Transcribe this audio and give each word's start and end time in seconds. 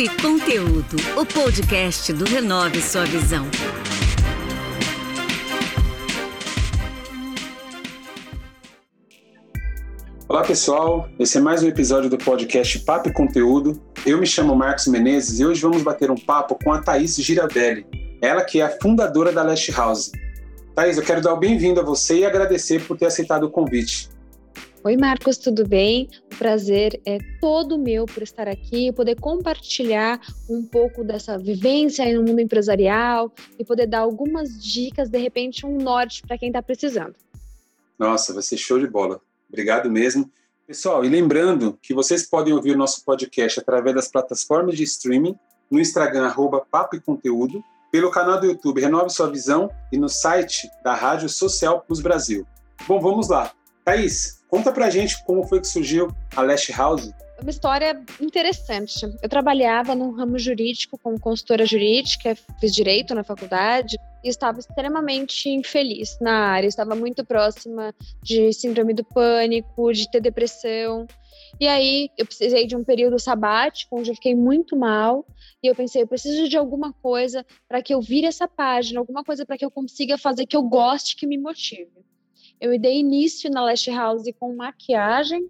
Papo 0.00 0.02
e 0.02 0.08
Conteúdo, 0.22 0.96
o 1.16 1.26
podcast 1.26 2.12
do 2.14 2.24
Renove 2.24 2.80
Sua 2.80 3.04
Visão. 3.04 3.46
Olá 10.26 10.42
pessoal, 10.42 11.08
esse 11.18 11.36
é 11.36 11.40
mais 11.40 11.62
um 11.62 11.68
episódio 11.68 12.08
do 12.08 12.16
podcast 12.16 12.78
Papo 12.80 13.10
e 13.10 13.12
Conteúdo. 13.12 13.78
Eu 14.06 14.18
me 14.18 14.26
chamo 14.26 14.54
Marcos 14.56 14.86
Menezes 14.86 15.38
e 15.38 15.44
hoje 15.44 15.60
vamos 15.60 15.82
bater 15.82 16.10
um 16.10 16.16
papo 16.16 16.56
com 16.62 16.72
a 16.72 16.80
Thaís 16.80 17.16
Girardelli, 17.16 17.84
ela 18.22 18.42
que 18.42 18.60
é 18.60 18.64
a 18.64 18.80
fundadora 18.80 19.32
da 19.32 19.42
Last 19.42 19.70
House. 19.72 20.12
Thaís, 20.74 20.96
eu 20.96 21.04
quero 21.04 21.20
dar 21.20 21.34
o 21.34 21.38
bem-vindo 21.38 21.78
a 21.78 21.84
você 21.84 22.20
e 22.20 22.24
agradecer 22.24 22.86
por 22.86 22.96
ter 22.96 23.06
aceitado 23.06 23.44
o 23.44 23.50
convite. 23.50 24.08
Oi, 24.82 24.96
Marcos, 24.96 25.36
tudo 25.36 25.68
bem? 25.68 26.08
O 26.32 26.36
prazer 26.38 27.02
é 27.04 27.18
todo 27.38 27.76
meu 27.76 28.06
por 28.06 28.22
estar 28.22 28.48
aqui 28.48 28.88
e 28.88 28.92
poder 28.92 29.20
compartilhar 29.20 30.18
um 30.48 30.62
pouco 30.64 31.04
dessa 31.04 31.36
vivência 31.36 32.02
aí 32.02 32.14
no 32.14 32.22
mundo 32.22 32.40
empresarial 32.40 33.30
e 33.58 33.64
poder 33.64 33.86
dar 33.86 33.98
algumas 33.98 34.58
dicas, 34.58 35.10
de 35.10 35.18
repente, 35.18 35.66
um 35.66 35.76
norte 35.76 36.22
para 36.22 36.38
quem 36.38 36.48
está 36.48 36.62
precisando. 36.62 37.14
Nossa, 37.98 38.32
vai 38.32 38.42
ser 38.42 38.56
show 38.56 38.78
de 38.78 38.86
bola. 38.86 39.20
Obrigado 39.50 39.90
mesmo. 39.90 40.32
Pessoal, 40.66 41.04
e 41.04 41.10
lembrando 41.10 41.78
que 41.82 41.92
vocês 41.92 42.26
podem 42.26 42.54
ouvir 42.54 42.70
o 42.70 42.78
nosso 42.78 43.04
podcast 43.04 43.60
através 43.60 43.94
das 43.94 44.08
plataformas 44.08 44.78
de 44.78 44.84
streaming, 44.84 45.36
no 45.70 45.78
Instagram, 45.78 46.24
arroba 46.24 46.64
Papo 46.70 46.96
e 46.96 47.00
Conteúdo, 47.00 47.62
pelo 47.92 48.10
canal 48.10 48.40
do 48.40 48.46
YouTube 48.46 48.80
Renove 48.80 49.10
Sua 49.10 49.30
Visão 49.30 49.70
e 49.92 49.98
no 49.98 50.08
site 50.08 50.70
da 50.82 50.94
Rádio 50.94 51.28
Social 51.28 51.84
Plus 51.86 52.00
Brasil. 52.00 52.46
Bom, 52.88 52.98
vamos 52.98 53.28
lá. 53.28 53.52
Thaís, 53.84 54.39
Conta 54.50 54.72
pra 54.72 54.90
gente 54.90 55.22
como 55.24 55.46
foi 55.46 55.60
que 55.60 55.68
surgiu 55.68 56.08
a 56.34 56.42
Last 56.42 56.72
House. 56.72 57.12
É 57.38 57.42
uma 57.42 57.50
história 57.50 58.02
interessante. 58.20 59.06
Eu 59.22 59.28
trabalhava 59.28 59.94
no 59.94 60.10
ramo 60.10 60.38
jurídico 60.38 60.98
como 60.98 61.18
consultora 61.20 61.64
jurídica, 61.64 62.36
fiz 62.60 62.74
direito 62.74 63.14
na 63.14 63.22
faculdade 63.22 63.96
e 64.24 64.28
estava 64.28 64.58
extremamente 64.58 65.48
infeliz 65.48 66.18
na 66.20 66.48
área. 66.48 66.66
Estava 66.66 66.96
muito 66.96 67.24
próxima 67.24 67.94
de 68.22 68.52
síndrome 68.52 68.92
do 68.92 69.04
pânico, 69.04 69.92
de 69.92 70.10
ter 70.10 70.20
depressão. 70.20 71.06
E 71.60 71.68
aí 71.68 72.10
eu 72.18 72.26
precisei 72.26 72.66
de 72.66 72.76
um 72.76 72.82
período 72.82 73.18
sabático 73.18 73.98
onde 73.98 74.10
eu 74.10 74.14
fiquei 74.16 74.34
muito 74.34 74.76
mal 74.76 75.24
e 75.62 75.68
eu 75.68 75.74
pensei, 75.74 76.02
eu 76.02 76.06
preciso 76.06 76.48
de 76.48 76.56
alguma 76.56 76.92
coisa 76.92 77.46
para 77.68 77.80
que 77.80 77.94
eu 77.94 78.00
vire 78.00 78.26
essa 78.26 78.48
página, 78.48 78.98
alguma 78.98 79.22
coisa 79.22 79.46
para 79.46 79.56
que 79.56 79.64
eu 79.64 79.70
consiga 79.70 80.18
fazer 80.18 80.44
que 80.44 80.56
eu 80.56 80.62
goste, 80.62 81.16
que 81.16 81.26
me 81.26 81.38
motive. 81.38 81.90
Eu 82.60 82.78
dei 82.78 82.98
início 82.98 83.50
na 83.50 83.64
Lash 83.64 83.88
House 83.88 84.24
com 84.38 84.54
maquiagem 84.54 85.48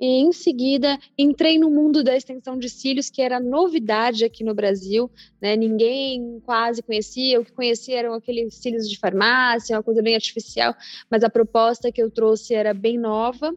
e 0.00 0.20
em 0.20 0.32
seguida 0.32 0.98
entrei 1.16 1.58
no 1.58 1.70
mundo 1.70 2.02
da 2.02 2.16
extensão 2.16 2.58
de 2.58 2.68
cílios, 2.68 3.10
que 3.10 3.22
era 3.22 3.38
novidade 3.38 4.24
aqui 4.24 4.42
no 4.42 4.54
Brasil, 4.54 5.10
né? 5.40 5.56
Ninguém 5.56 6.40
quase 6.44 6.82
conhecia, 6.82 7.40
o 7.40 7.44
que 7.44 7.52
conhecia 7.52 7.98
eram 7.98 8.14
aqueles 8.14 8.54
cílios 8.54 8.88
de 8.88 8.98
farmácia, 8.98 9.76
uma 9.76 9.82
coisa 9.82 10.02
bem 10.02 10.14
artificial, 10.14 10.74
mas 11.10 11.22
a 11.22 11.30
proposta 11.30 11.90
que 11.90 12.02
eu 12.02 12.10
trouxe 12.10 12.54
era 12.54 12.72
bem 12.74 12.98
nova. 12.98 13.52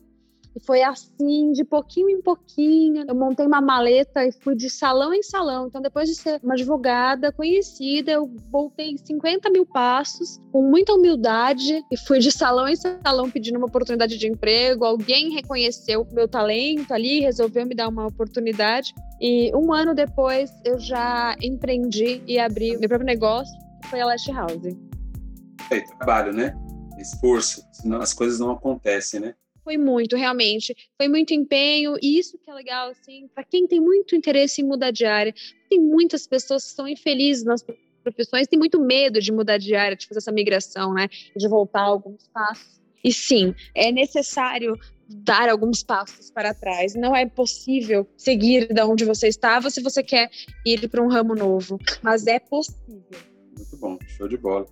E 0.56 0.66
foi 0.66 0.82
assim, 0.82 1.52
de 1.52 1.66
pouquinho 1.66 2.10
em 2.10 2.22
pouquinho. 2.22 3.04
Eu 3.06 3.14
montei 3.14 3.46
uma 3.46 3.60
maleta 3.60 4.26
e 4.26 4.32
fui 4.32 4.56
de 4.56 4.70
salão 4.70 5.14
em 5.14 5.22
salão. 5.22 5.68
Então, 5.68 5.82
depois 5.82 6.08
de 6.08 6.16
ser 6.16 6.40
uma 6.42 6.54
advogada 6.54 7.30
conhecida, 7.34 8.14
eu 8.14 8.32
voltei 8.50 8.96
50 8.98 9.50
mil 9.50 9.66
passos, 9.66 10.40
com 10.54 10.62
muita 10.62 10.94
humildade, 10.94 11.84
e 11.92 11.98
fui 11.98 12.20
de 12.20 12.32
salão 12.32 12.70
em 12.70 12.76
salão 12.76 13.30
pedindo 13.30 13.58
uma 13.58 13.68
oportunidade 13.68 14.18
de 14.18 14.28
emprego. 14.28 14.86
Alguém 14.86 15.34
reconheceu 15.34 16.04
o 16.04 16.16
meu 16.16 16.28
talento 16.28 16.94
ali, 16.94 17.20
resolveu 17.20 17.66
me 17.66 17.76
dar 17.76 17.90
uma 17.90 18.08
oportunidade. 18.08 18.94
E 19.20 19.52
um 19.54 19.74
ano 19.74 19.94
depois, 19.94 20.52
eu 20.64 20.80
já 20.80 21.36
empreendi 21.42 22.24
e 22.26 22.40
abri 22.40 22.78
meu 22.78 22.88
próprio 22.88 23.06
negócio, 23.06 23.54
que 23.82 23.90
foi 23.90 24.00
a 24.00 24.06
Last 24.06 24.32
House. 24.32 24.78
É 25.70 25.82
trabalho, 25.82 26.32
né? 26.32 26.56
Esforço, 26.98 27.62
senão 27.74 28.00
as 28.00 28.14
coisas 28.14 28.40
não 28.40 28.52
acontecem, 28.52 29.20
né? 29.20 29.36
Foi 29.66 29.78
muito, 29.78 30.16
realmente. 30.16 30.78
Foi 30.96 31.08
muito 31.08 31.34
empenho, 31.34 31.96
e 32.00 32.20
isso 32.20 32.38
que 32.38 32.52
é 32.52 32.54
legal, 32.54 32.92
assim, 32.92 33.28
para 33.34 33.44
quem 33.44 33.68
tem 33.68 33.80
muito 33.80 34.16
interesse 34.16 34.62
em 34.62 34.64
mudar 34.64 34.92
de 34.92 35.06
área. 35.06 35.34
Tem 35.68 35.82
muitas 35.82 36.28
pessoas 36.28 36.64
que 36.64 36.70
estão 36.70 36.88
infelizes 36.88 37.44
nas 37.44 37.66
profissões, 38.04 38.48
tem 38.48 38.60
muito 38.60 38.80
medo 38.80 39.20
de 39.20 39.32
mudar 39.32 39.58
de 39.58 39.74
área, 39.74 39.98
de 39.98 40.06
fazer 40.06 40.20
essa 40.20 40.32
migração, 40.32 40.94
né? 40.94 41.10
De 41.36 41.48
voltar 41.48 41.82
alguns 41.82 42.28
passos. 42.28 42.80
E 43.04 43.12
sim, 43.12 43.56
é 43.74 43.92
necessário 43.92 44.78
dar 45.10 45.50
alguns 45.50 45.82
passos 45.82 46.30
para 46.30 46.54
trás. 46.54 46.94
Não 46.94 47.16
é 47.16 47.26
possível 47.26 48.08
seguir 48.16 48.68
da 48.72 48.86
onde 48.86 49.04
você 49.04 49.28
estava 49.28 49.72
se 49.72 49.82
você 49.82 50.04
quer 50.04 50.30
ir 50.64 50.88
para 50.88 51.02
um 51.02 51.08
ramo 51.08 51.34
novo, 51.34 51.80
mas 52.04 52.28
é 52.28 52.40
possível. 52.40 53.04
Muito 53.58 53.78
bom, 53.78 53.98
show 54.16 54.28
de 54.28 54.38
bola. 54.38 54.68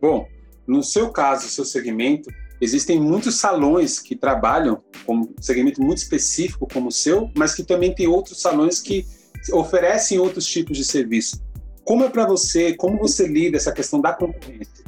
Bom, 0.00 0.26
no 0.66 0.82
seu 0.82 1.10
caso, 1.12 1.46
seu 1.48 1.64
segmento, 1.66 2.30
Existem 2.60 3.00
muitos 3.00 3.36
salões 3.36 3.98
que 3.98 4.14
trabalham 4.14 4.82
com 5.06 5.16
um 5.16 5.34
segmento 5.40 5.82
muito 5.82 5.98
específico 5.98 6.68
como 6.70 6.88
o 6.88 6.92
seu, 6.92 7.30
mas 7.34 7.54
que 7.54 7.64
também 7.64 7.94
tem 7.94 8.06
outros 8.06 8.40
salões 8.40 8.80
que 8.80 9.06
oferecem 9.52 10.18
outros 10.18 10.44
tipos 10.46 10.76
de 10.76 10.84
serviço. 10.84 11.42
Como 11.84 12.04
é 12.04 12.10
para 12.10 12.26
você, 12.26 12.74
como 12.74 12.98
você 12.98 13.26
lida 13.26 13.56
essa 13.56 13.72
questão 13.72 14.00
da 14.00 14.12
concorrência? 14.12 14.84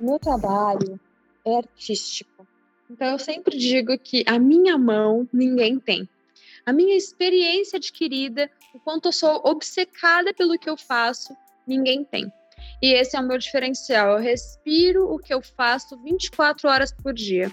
Meu 0.00 0.18
trabalho 0.18 1.00
é 1.44 1.56
artístico. 1.56 2.46
Então 2.88 3.08
eu 3.08 3.18
sempre 3.18 3.58
digo 3.58 3.98
que 3.98 4.22
a 4.26 4.38
minha 4.38 4.78
mão 4.78 5.28
ninguém 5.32 5.80
tem. 5.80 6.08
A 6.64 6.72
minha 6.72 6.96
experiência 6.96 7.78
adquirida, 7.78 8.50
o 8.74 8.78
quanto 8.78 9.06
eu 9.06 9.12
sou 9.12 9.40
obcecada 9.44 10.32
pelo 10.32 10.58
que 10.58 10.70
eu 10.70 10.76
faço, 10.76 11.34
ninguém 11.66 12.04
tem. 12.04 12.30
E 12.82 12.92
esse 12.92 13.16
é 13.16 13.20
o 13.20 13.26
meu 13.26 13.38
diferencial. 13.38 14.12
Eu 14.12 14.18
respiro 14.18 15.12
o 15.12 15.18
que 15.18 15.32
eu 15.32 15.40
faço 15.42 15.96
24 16.02 16.68
horas 16.68 16.92
por 16.92 17.12
dia. 17.12 17.50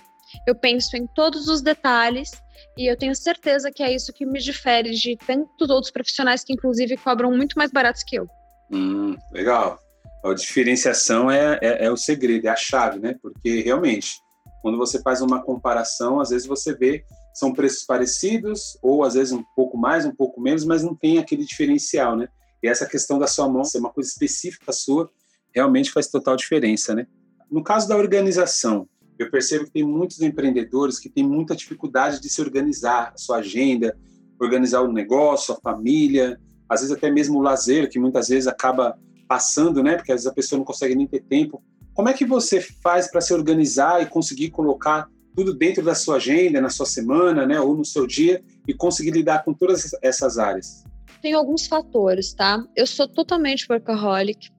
Eu 0.47 0.55
penso 0.55 0.97
em 0.97 1.05
todos 1.07 1.47
os 1.47 1.61
detalhes 1.61 2.31
e 2.77 2.89
eu 2.89 2.97
tenho 2.97 3.15
certeza 3.15 3.71
que 3.71 3.83
é 3.83 3.93
isso 3.93 4.11
que 4.11 4.25
me 4.25 4.39
difere 4.39 4.91
de 4.91 5.15
tantos 5.17 5.69
outros 5.69 5.91
profissionais 5.91 6.43
que, 6.43 6.53
inclusive, 6.53 6.97
cobram 6.97 7.31
muito 7.31 7.57
mais 7.57 7.71
baratos 7.71 8.03
que 8.03 8.17
eu. 8.17 8.27
Hum, 8.71 9.15
legal. 9.31 9.79
A 10.23 10.33
diferenciação 10.33 11.29
é, 11.29 11.59
é, 11.61 11.85
é 11.85 11.91
o 11.91 11.97
segredo, 11.97 12.47
é 12.47 12.49
a 12.49 12.55
chave, 12.55 12.99
né? 12.99 13.15
Porque 13.21 13.61
realmente, 13.61 14.15
quando 14.61 14.77
você 14.77 15.01
faz 15.01 15.21
uma 15.21 15.43
comparação, 15.43 16.19
às 16.19 16.29
vezes 16.29 16.47
você 16.47 16.73
vê 16.73 17.05
são 17.33 17.51
preços 17.51 17.83
parecidos 17.83 18.77
ou 18.81 19.03
às 19.03 19.15
vezes 19.15 19.33
um 19.33 19.43
pouco 19.55 19.77
mais, 19.77 20.05
um 20.05 20.15
pouco 20.15 20.39
menos, 20.39 20.63
mas 20.63 20.83
não 20.83 20.95
tem 20.95 21.17
aquele 21.17 21.43
diferencial, 21.43 22.15
né? 22.15 22.27
E 22.63 22.67
essa 22.67 22.85
questão 22.85 23.19
da 23.19 23.27
sua 23.27 23.49
mão 23.49 23.65
ser 23.65 23.79
uma 23.79 23.91
coisa 23.91 24.09
específica 24.09 24.71
sua 24.71 25.11
realmente 25.53 25.91
faz 25.91 26.07
total 26.07 26.37
diferença, 26.37 26.95
né? 26.95 27.05
No 27.51 27.61
caso 27.61 27.87
da 27.87 27.97
organização, 27.97 28.87
eu 29.19 29.29
percebo 29.29 29.65
que 29.65 29.71
tem 29.71 29.83
muitos 29.83 30.21
empreendedores 30.21 30.97
que 30.97 31.09
têm 31.09 31.27
muita 31.27 31.55
dificuldade 31.55 32.21
de 32.21 32.29
se 32.29 32.41
organizar, 32.41 33.13
sua 33.17 33.37
agenda, 33.37 33.95
organizar 34.39 34.81
o 34.81 34.91
negócio, 34.91 35.53
a 35.53 35.59
família, 35.59 36.39
às 36.67 36.81
vezes 36.81 36.95
até 36.95 37.11
mesmo 37.11 37.37
o 37.37 37.41
lazer, 37.41 37.89
que 37.89 37.99
muitas 37.99 38.29
vezes 38.29 38.47
acaba 38.47 38.97
passando, 39.27 39.83
né? 39.83 39.97
Porque 39.97 40.11
às 40.11 40.21
vezes 40.21 40.31
a 40.31 40.33
pessoa 40.33 40.57
não 40.57 40.65
consegue 40.65 40.95
nem 40.95 41.05
ter 41.05 41.21
tempo. 41.21 41.61
Como 41.93 42.09
é 42.09 42.13
que 42.13 42.25
você 42.25 42.61
faz 42.61 43.11
para 43.11 43.21
se 43.21 43.33
organizar 43.33 44.01
e 44.01 44.07
conseguir 44.07 44.49
colocar 44.49 45.07
tudo 45.35 45.53
dentro 45.53 45.83
da 45.83 45.93
sua 45.93 46.15
agenda, 46.15 46.61
na 46.61 46.69
sua 46.69 46.85
semana, 46.85 47.45
né, 47.45 47.59
ou 47.59 47.75
no 47.75 47.83
seu 47.83 48.07
dia 48.07 48.43
e 48.67 48.73
conseguir 48.73 49.11
lidar 49.11 49.43
com 49.43 49.53
todas 49.53 49.91
essas 50.01 50.37
áreas? 50.37 50.83
Tem 51.23 51.33
alguns 51.33 51.65
fatores, 51.65 52.33
tá? 52.33 52.61
Eu 52.75 52.85
sou 52.85 53.07
totalmente 53.07 53.65
workaholic 53.69 54.51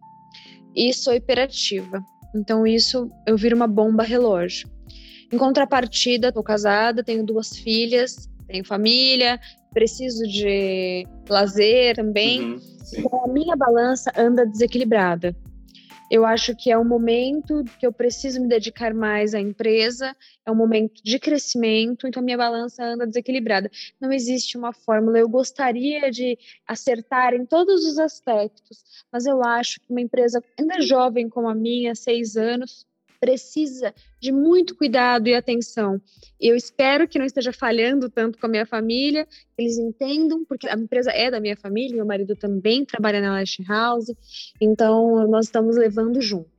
e 0.75 0.95
sou 0.95 1.13
hiperativa. 1.13 2.03
Então 2.35 2.67
isso 2.67 3.11
eu 3.29 3.37
viro 3.37 3.55
uma 3.55 3.69
bomba 3.69 4.03
relógio. 4.03 4.69
Em 5.31 5.37
contrapartida, 5.37 6.33
tô 6.33 6.43
casada, 6.43 7.05
tenho 7.05 7.23
duas 7.23 7.55
filhas, 7.55 8.31
tenho 8.49 8.65
família, 8.65 9.39
preciso 9.75 10.23
de 10.25 11.07
lazer 11.29 11.97
também. 11.97 12.55
Uhum, 12.55 12.61
então 12.97 13.25
a 13.25 13.29
minha 13.29 13.55
balança 13.55 14.11
anda 14.17 14.47
desequilibrada. 14.47 15.37
Eu 16.15 16.25
acho 16.25 16.55
que 16.55 16.71
é 16.71 16.79
um 16.79 16.85
momento 16.85 17.65
que 17.77 17.85
eu 17.85 17.93
preciso 17.93 18.41
me 18.41 18.47
dedicar 18.47 18.95
mais 18.95 19.35
à 19.35 19.41
empresa, 19.41 20.15
é 20.47 20.51
um 20.51 20.55
momento 20.55 21.03
de 21.03 21.19
crescimento, 21.19 22.07
então 22.07 22.23
minha 22.23 22.37
balança 22.37 22.85
anda 22.85 23.05
desequilibrada. 23.05 23.69
Não 24.01 24.13
existe 24.13 24.57
uma 24.57 24.73
fórmula. 24.73 25.19
Eu 25.19 25.29
gostaria 25.29 26.13
de 26.13 26.39
acertar 26.69 27.35
em 27.35 27.45
todos 27.45 27.85
os 27.85 27.99
aspectos, 27.99 28.85
mas 29.11 29.27
eu 29.27 29.43
acho 29.43 29.81
que 29.81 29.91
uma 29.91 30.01
empresa 30.01 30.41
ainda 30.57 30.81
jovem 30.81 31.29
como 31.29 31.49
a 31.49 31.55
minha, 31.55 31.97
seis 31.97 32.37
anos, 32.37 32.87
precisa 33.25 33.95
de 34.21 34.31
muito 34.31 34.77
cuidado 34.77 35.29
e 35.29 35.35
atenção. 35.35 35.99
Eu 36.39 36.55
espero 36.55 37.09
que 37.09 37.19
não 37.19 37.25
esteja 37.25 37.55
falhando 37.55 38.11
tanto 38.11 38.39
com 38.39 38.45
a 38.45 38.49
minha 38.51 38.67
família, 38.67 39.27
eles 39.57 39.79
entendam, 39.79 40.45
porque 40.45 40.69
a 40.69 40.75
empresa 40.75 41.11
é 41.11 41.31
da 41.31 41.41
minha 41.41 41.57
família, 41.57 41.97
meu 41.97 42.05
marido 42.05 42.37
também 42.37 42.85
trabalha 42.85 43.23
na 43.23 43.33
Last 43.33 43.63
House, 43.63 44.13
então 44.61 45.27
nós 45.27 45.47
estamos 45.47 45.75
levando 45.75 46.21
junto. 46.21 46.51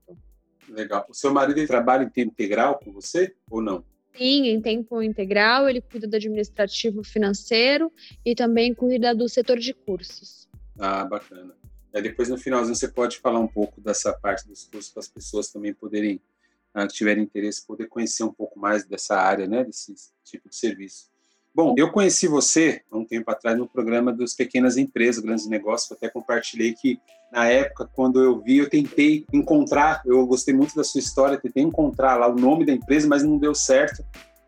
Legal. 0.68 1.06
O 1.08 1.14
seu 1.14 1.32
marido 1.32 1.64
trabalha 1.68 2.04
em 2.04 2.10
tempo 2.10 2.32
integral 2.32 2.80
com 2.84 2.92
você 2.92 3.36
ou 3.48 3.62
não? 3.62 3.86
Sim, 4.18 4.48
em 4.48 4.60
tempo 4.60 5.04
integral, 5.04 5.70
ele 5.70 5.82
cuida 5.82 6.08
do 6.08 6.16
administrativo 6.16 7.04
financeiro 7.04 7.92
e 8.26 8.34
também 8.34 8.74
cuida 8.74 9.14
do 9.14 9.30
setor 9.30 9.60
de 9.60 9.72
cursos. 9.72 10.50
Ah, 10.80 11.06
bacana. 11.06 11.54
Aí 11.96 12.02
depois 12.02 12.28
no 12.28 12.38
finalzinho 12.38 12.76
você 12.76 12.90
pode 12.90 13.20
falar 13.20 13.40
um 13.40 13.48
pouco 13.48 13.80
dessa 13.80 14.12
parte 14.12 14.46
dos 14.46 14.66
cursos 14.66 14.92
para 14.92 15.00
as 15.00 15.08
pessoas 15.08 15.50
também 15.50 15.74
poderem, 15.74 16.20
tiverem 16.88 17.24
interesse, 17.24 17.66
poder 17.66 17.88
conhecer 17.88 18.24
um 18.24 18.34
pouco 18.34 18.60
mais 18.60 18.86
dessa 18.86 19.16
área, 19.16 19.48
né, 19.48 19.64
desse 19.64 19.94
tipo 20.24 20.50
de 20.50 20.56
serviço. 20.56 21.08
Bom, 21.54 21.74
eu 21.78 21.90
conheci 21.90 22.28
você 22.28 22.82
há 22.92 22.98
um 22.98 23.06
tempo 23.06 23.32
atrás 23.32 23.58
no 23.58 23.66
programa 23.66 24.12
dos 24.12 24.34
pequenas 24.34 24.76
empresas, 24.76 25.24
grandes 25.24 25.48
negócios, 25.48 25.90
eu 25.90 25.96
até 25.96 26.10
compartilhei 26.10 26.74
que 26.74 27.00
na 27.32 27.48
época, 27.48 27.90
quando 27.94 28.22
eu 28.22 28.40
vi, 28.40 28.58
eu 28.58 28.70
tentei 28.70 29.26
encontrar, 29.32 30.02
eu 30.06 30.26
gostei 30.26 30.54
muito 30.54 30.76
da 30.76 30.84
sua 30.84 31.00
história, 31.00 31.40
tentei 31.40 31.64
encontrar 31.64 32.18
lá 32.18 32.28
o 32.28 32.36
nome 32.36 32.66
da 32.66 32.72
empresa, 32.72 33.08
mas 33.08 33.24
não 33.24 33.38
deu 33.38 33.56
certo. 33.56 34.06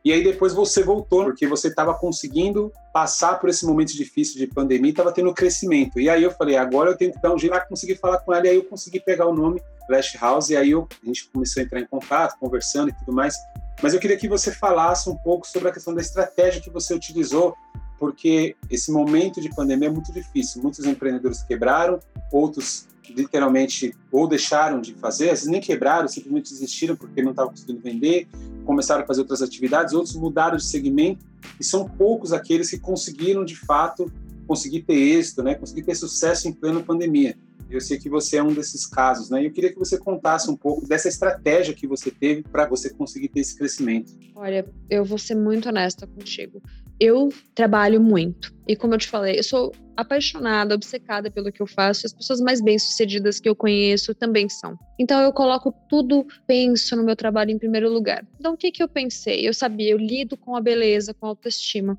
E 0.07 0.13
aí 0.13 0.23
depois 0.23 0.53
você 0.53 0.81
voltou, 0.83 1.25
porque 1.25 1.45
você 1.45 1.67
estava 1.67 1.93
conseguindo 1.93 2.71
passar 2.93 3.41
por 3.41 3.49
esse 3.49 3.65
momento 3.65 3.91
difícil 3.91 4.37
de 4.37 4.47
pandemia 4.47 4.91
estava 4.91 5.11
tendo 5.11 5.33
crescimento. 5.33 5.99
E 5.99 6.09
aí 6.09 6.23
eu 6.23 6.31
falei, 6.31 6.55
agora 6.55 6.91
eu 6.91 6.95
tenho 6.95 7.11
que 7.11 7.21
dar 7.21 7.33
um 7.33 7.37
jeito 7.37 7.51
para 7.51 7.65
conseguir 7.65 7.95
falar 7.95 8.19
com 8.19 8.33
ela. 8.33 8.47
E 8.47 8.51
aí 8.51 8.55
eu 8.55 8.63
consegui 8.63 9.01
pegar 9.01 9.27
o 9.27 9.35
nome 9.35 9.61
Flash 9.85 10.15
House, 10.15 10.49
e 10.49 10.55
aí 10.55 10.71
eu, 10.71 10.87
a 11.03 11.05
gente 11.05 11.27
começou 11.27 11.59
a 11.59 11.65
entrar 11.65 11.81
em 11.81 11.85
contato, 11.85 12.39
conversando 12.39 12.87
e 12.87 12.93
tudo 12.93 13.11
mais. 13.11 13.35
Mas 13.83 13.93
eu 13.93 13.99
queria 13.99 14.15
que 14.15 14.29
você 14.29 14.49
falasse 14.49 15.09
um 15.09 15.15
pouco 15.17 15.45
sobre 15.45 15.67
a 15.67 15.73
questão 15.73 15.93
da 15.93 15.99
estratégia 15.99 16.61
que 16.61 16.69
você 16.69 16.93
utilizou, 16.93 17.53
porque 17.99 18.55
esse 18.71 18.93
momento 18.93 19.41
de 19.41 19.53
pandemia 19.53 19.89
é 19.89 19.91
muito 19.91 20.13
difícil. 20.13 20.61
Muitos 20.61 20.85
empreendedores 20.85 21.43
quebraram, 21.43 21.99
outros 22.31 22.87
literalmente 23.09 23.93
ou 24.09 24.25
deixaram 24.25 24.79
de 24.79 24.93
fazer, 24.93 25.31
às 25.31 25.39
vezes 25.39 25.51
nem 25.51 25.59
quebraram, 25.59 26.07
simplesmente 26.07 26.49
desistiram 26.49 26.95
porque 26.95 27.21
não 27.21 27.31
estavam 27.31 27.51
conseguindo 27.51 27.81
vender, 27.81 28.27
começaram 28.67 29.03
a 29.03 29.07
fazer 29.07 29.21
outras 29.21 29.41
atividades, 29.41 29.93
outros 29.93 30.15
mudaram 30.15 30.57
de 30.57 30.65
segmento 30.65 31.25
e 31.59 31.63
são 31.63 31.87
poucos 31.87 32.33
aqueles 32.33 32.69
que 32.69 32.77
conseguiram 32.77 33.43
de 33.43 33.55
fato 33.55 34.11
conseguir 34.45 34.83
ter 34.83 34.95
êxito, 34.95 35.41
né, 35.41 35.55
conseguir 35.55 35.83
ter 35.83 35.95
sucesso 35.95 36.47
em 36.47 36.53
plena 36.53 36.81
pandemia. 36.81 37.37
Eu 37.69 37.81
sei 37.81 37.97
que 37.97 38.09
você 38.09 38.37
é 38.37 38.43
um 38.43 38.53
desses 38.53 38.85
casos, 38.85 39.29
né? 39.29 39.41
E 39.41 39.45
eu 39.45 39.51
queria 39.51 39.71
que 39.71 39.79
você 39.79 39.97
contasse 39.97 40.49
um 40.49 40.55
pouco 40.55 40.87
dessa 40.87 41.07
estratégia 41.07 41.73
que 41.73 41.87
você 41.87 42.09
teve 42.09 42.43
para 42.43 42.65
você 42.65 42.89
conseguir 42.89 43.27
ter 43.29 43.41
esse 43.41 43.57
crescimento. 43.57 44.13
Olha, 44.35 44.65
eu 44.89 45.03
vou 45.03 45.17
ser 45.17 45.35
muito 45.35 45.67
honesta 45.67 46.07
contigo. 46.07 46.61
Eu 46.99 47.29
trabalho 47.53 48.01
muito. 48.01 48.55
E 48.67 48.75
como 48.75 48.93
eu 48.93 48.97
te 48.97 49.07
falei, 49.07 49.37
eu 49.37 49.43
sou 49.43 49.71
apaixonada, 49.95 50.75
obcecada 50.75 51.29
pelo 51.29 51.51
que 51.51 51.61
eu 51.61 51.67
faço. 51.67 52.05
As 52.05 52.13
pessoas 52.13 52.39
mais 52.39 52.61
bem-sucedidas 52.61 53.39
que 53.39 53.49
eu 53.49 53.55
conheço 53.55 54.15
também 54.15 54.47
são. 54.47 54.77
Então 54.97 55.21
eu 55.21 55.33
coloco 55.33 55.73
tudo, 55.89 56.25
penso 56.47 56.95
no 56.95 57.03
meu 57.03 57.15
trabalho 57.15 57.51
em 57.51 57.59
primeiro 57.59 57.91
lugar. 57.91 58.25
Então 58.39 58.53
o 58.53 58.57
que 58.57 58.71
que 58.71 58.81
eu 58.81 58.87
pensei? 58.87 59.47
Eu 59.47 59.53
sabia, 59.53 59.91
eu 59.91 59.97
lido 59.97 60.37
com 60.37 60.55
a 60.55 60.61
beleza, 60.61 61.13
com 61.13 61.25
a 61.25 61.29
autoestima 61.29 61.97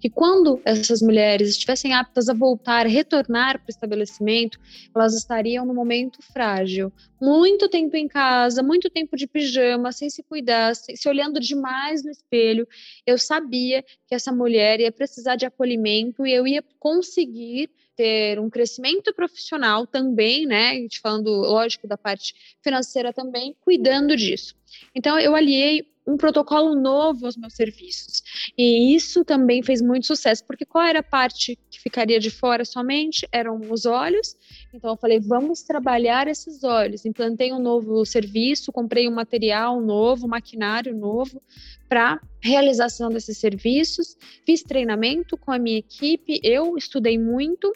que 0.00 0.10
quando 0.10 0.60
essas 0.64 1.00
mulheres 1.00 1.50
estivessem 1.50 1.94
aptas 1.94 2.28
a 2.28 2.34
voltar, 2.34 2.86
retornar 2.86 3.58
para 3.58 3.68
o 3.68 3.70
estabelecimento, 3.70 4.58
elas 4.94 5.14
estariam 5.14 5.64
num 5.64 5.74
momento 5.74 6.20
frágil. 6.22 6.92
Muito 7.20 7.68
tempo 7.68 7.96
em 7.96 8.06
casa, 8.06 8.62
muito 8.62 8.90
tempo 8.90 9.16
de 9.16 9.26
pijama, 9.26 9.92
sem 9.92 10.10
se 10.10 10.22
cuidar, 10.22 10.74
se 10.76 11.08
olhando 11.08 11.40
demais 11.40 12.04
no 12.04 12.10
espelho. 12.10 12.68
Eu 13.06 13.16
sabia 13.16 13.82
que 14.06 14.14
essa 14.14 14.30
mulher 14.30 14.80
ia 14.80 14.92
precisar 14.92 15.36
de 15.36 15.46
acolhimento 15.46 16.26
e 16.26 16.32
eu 16.32 16.46
ia 16.46 16.62
conseguir 16.78 17.70
ter 17.96 18.38
um 18.40 18.50
crescimento 18.50 19.14
profissional 19.14 19.86
também, 19.86 20.46
né? 20.46 20.70
A 20.70 20.74
gente 20.74 21.00
falando, 21.00 21.30
lógico, 21.30 21.86
da 21.86 21.96
parte 21.96 22.34
financeira 22.62 23.12
também, 23.12 23.56
cuidando 23.60 24.16
disso. 24.16 24.54
Então, 24.94 25.18
eu 25.18 25.34
aliei 25.34 25.93
um 26.06 26.16
protocolo 26.16 26.74
novo 26.74 27.26
aos 27.26 27.36
meus 27.36 27.54
serviços. 27.54 28.22
E 28.56 28.94
isso 28.94 29.24
também 29.24 29.62
fez 29.62 29.80
muito 29.80 30.06
sucesso, 30.06 30.44
porque 30.46 30.64
qual 30.64 30.84
era 30.84 30.98
a 30.98 31.02
parte 31.02 31.58
que 31.70 31.80
ficaria 31.80 32.20
de 32.20 32.30
fora 32.30 32.64
somente? 32.64 33.26
Eram 33.32 33.60
os 33.70 33.86
olhos. 33.86 34.36
Então 34.72 34.90
eu 34.90 34.96
falei, 34.96 35.18
vamos 35.20 35.62
trabalhar 35.62 36.28
esses 36.28 36.62
olhos. 36.62 37.04
Implantei 37.06 37.52
um 37.52 37.58
novo 37.58 38.04
serviço, 38.04 38.72
comprei 38.72 39.08
um 39.08 39.14
material 39.14 39.80
novo, 39.80 40.26
um 40.26 40.30
maquinário 40.30 40.94
novo 40.94 41.42
para 41.88 42.20
realização 42.42 43.08
desses 43.08 43.38
serviços. 43.38 44.16
Fiz 44.44 44.62
treinamento 44.62 45.36
com 45.36 45.52
a 45.52 45.58
minha 45.58 45.78
equipe, 45.78 46.40
eu 46.42 46.76
estudei 46.76 47.18
muito. 47.18 47.72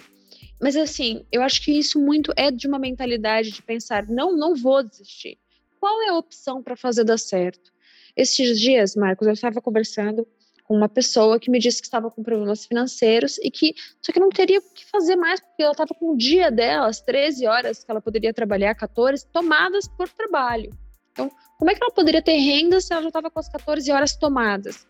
Mas 0.61 0.77
assim, 0.77 1.25
eu 1.31 1.41
acho 1.41 1.63
que 1.63 1.73
isso 1.73 2.01
muito 2.01 2.33
é 2.37 2.51
de 2.51 2.67
uma 2.67 2.79
mentalidade 2.79 3.53
de 3.53 3.63
pensar, 3.63 4.07
não, 4.07 4.37
não 4.37 4.55
vou 4.55 4.83
desistir. 4.83 5.39
Qual 5.79 6.03
é 6.03 6.09
a 6.09 6.17
opção 6.17 6.63
para 6.63 6.77
fazer 6.77 7.05
dar 7.05 7.19
certo? 7.19 7.73
Esses 8.19 8.59
dias, 8.59 8.97
Marcos, 8.97 9.29
eu 9.29 9.33
estava 9.33 9.63
conversando 9.63 10.27
com 10.65 10.75
uma 10.75 10.89
pessoa 10.89 11.39
que 11.39 11.49
me 11.49 11.61
disse 11.61 11.81
que 11.81 11.87
estava 11.87 12.11
com 12.11 12.21
problemas 12.21 12.67
financeiros 12.67 13.39
e 13.39 13.49
que 13.49 13.75
só 14.03 14.13
que 14.13 14.19
não 14.19 14.29
teria 14.29 14.59
o 14.59 14.75
que 14.75 14.85
fazer 14.87 15.15
mais 15.15 15.39
porque 15.41 15.63
ela 15.63 15.71
estava 15.71 15.95
com 15.95 16.13
o 16.13 16.17
dia 16.17 16.51
dela, 16.51 16.89
as 16.89 17.01
13 17.01 17.47
horas 17.47 17.85
que 17.85 17.91
ela 17.91 18.01
poderia 18.03 18.35
trabalhar, 18.35 18.75
14, 18.75 19.25
tomadas 19.33 19.87
por 19.87 20.09
trabalho. 20.09 20.77
Então, 21.13 21.31
como 21.61 21.71
é 21.71 21.75
que 21.77 21.83
ela 21.83 21.95
poderia 21.95 22.21
ter 22.21 22.37
renda 22.39 22.81
se 22.81 22.93
ela 22.93 23.03
já 23.03 23.09
estava 23.09 23.31
com 23.31 23.39
as 23.39 23.49
14 23.49 23.89
horas 23.93 24.17
tomadas? 24.17 24.85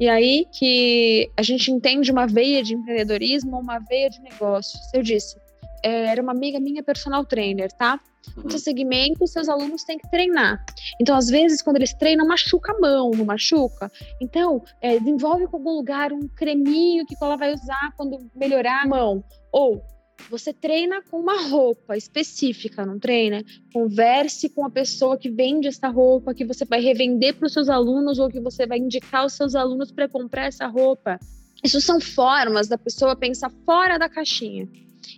E 0.00 0.08
aí 0.08 0.44
que 0.52 1.30
a 1.36 1.42
gente 1.42 1.70
entende 1.70 2.10
uma 2.10 2.26
veia 2.26 2.64
de 2.64 2.74
empreendedorismo, 2.74 3.60
uma 3.60 3.78
veia 3.78 4.10
de 4.10 4.20
negócios. 4.22 4.82
Eu 4.92 5.04
disse, 5.04 5.36
é, 5.84 6.06
era 6.06 6.20
uma 6.20 6.32
amiga 6.32 6.58
minha 6.58 6.82
personal 6.82 7.24
trainer, 7.24 7.70
tá? 7.70 8.00
No 8.36 8.44
uhum. 8.44 8.50
seu 8.50 8.58
segmento, 8.58 9.26
seus 9.26 9.48
alunos 9.48 9.82
têm 9.84 9.98
que 9.98 10.10
treinar. 10.10 10.64
Então, 11.00 11.16
às 11.16 11.28
vezes, 11.28 11.62
quando 11.62 11.76
eles 11.76 11.94
treinam, 11.94 12.26
machuca 12.26 12.72
a 12.72 12.78
mão, 12.78 13.10
não 13.10 13.24
machuca? 13.24 13.90
Então, 14.20 14.62
é, 14.80 14.98
desenvolve 14.98 15.46
com 15.46 15.56
algum 15.56 15.72
lugar 15.72 16.12
um 16.12 16.28
creminho 16.28 17.06
que 17.06 17.16
ela 17.20 17.36
vai 17.36 17.52
usar 17.52 17.92
quando 17.96 18.30
melhorar 18.34 18.82
a 18.82 18.86
mão. 18.86 19.24
Ou 19.52 19.82
você 20.28 20.52
treina 20.52 21.02
com 21.02 21.18
uma 21.18 21.48
roupa 21.48 21.96
específica, 21.96 22.84
não 22.84 22.98
treina? 22.98 23.42
Converse 23.72 24.48
com 24.50 24.64
a 24.64 24.70
pessoa 24.70 25.16
que 25.16 25.30
vende 25.30 25.68
essa 25.68 25.88
roupa, 25.88 26.34
que 26.34 26.44
você 26.44 26.64
vai 26.64 26.80
revender 26.80 27.34
para 27.36 27.46
os 27.46 27.52
seus 27.52 27.68
alunos 27.68 28.18
ou 28.18 28.28
que 28.28 28.40
você 28.40 28.66
vai 28.66 28.78
indicar 28.78 29.24
os 29.24 29.32
seus 29.32 29.54
alunos 29.54 29.90
para 29.90 30.08
comprar 30.08 30.46
essa 30.46 30.66
roupa. 30.66 31.18
Isso 31.64 31.80
são 31.80 32.00
formas 32.00 32.68
da 32.68 32.78
pessoa 32.78 33.16
pensar 33.16 33.50
fora 33.64 33.98
da 33.98 34.08
caixinha. 34.08 34.68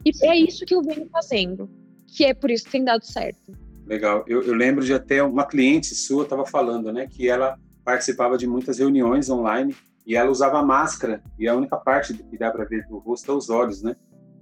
E 0.04 0.26
é 0.26 0.36
isso 0.36 0.64
que 0.64 0.74
eu 0.74 0.82
venho 0.82 1.08
fazendo, 1.10 1.68
que 2.12 2.24
é 2.24 2.34
por 2.34 2.50
isso 2.50 2.66
que 2.66 2.72
tem 2.72 2.84
dado 2.84 3.04
certo. 3.04 3.40
Legal. 3.86 4.22
Eu, 4.28 4.42
eu 4.42 4.54
lembro 4.54 4.84
de 4.84 4.92
até 4.92 5.22
uma 5.22 5.46
cliente 5.46 5.94
sua 5.94 6.24
estava 6.24 6.46
falando, 6.46 6.92
né, 6.92 7.06
que 7.06 7.28
ela 7.28 7.58
participava 7.84 8.36
de 8.36 8.46
muitas 8.46 8.78
reuniões 8.78 9.28
online 9.28 9.74
e 10.06 10.14
ela 10.14 10.30
usava 10.30 10.62
máscara 10.62 11.22
e 11.38 11.48
a 11.48 11.54
única 11.54 11.76
parte 11.76 12.14
que 12.14 12.38
dá 12.38 12.50
para 12.50 12.64
ver 12.64 12.86
do 12.86 12.98
rosto 12.98 13.32
é 13.32 13.34
os 13.34 13.50
olhos, 13.50 13.82
né? 13.82 13.96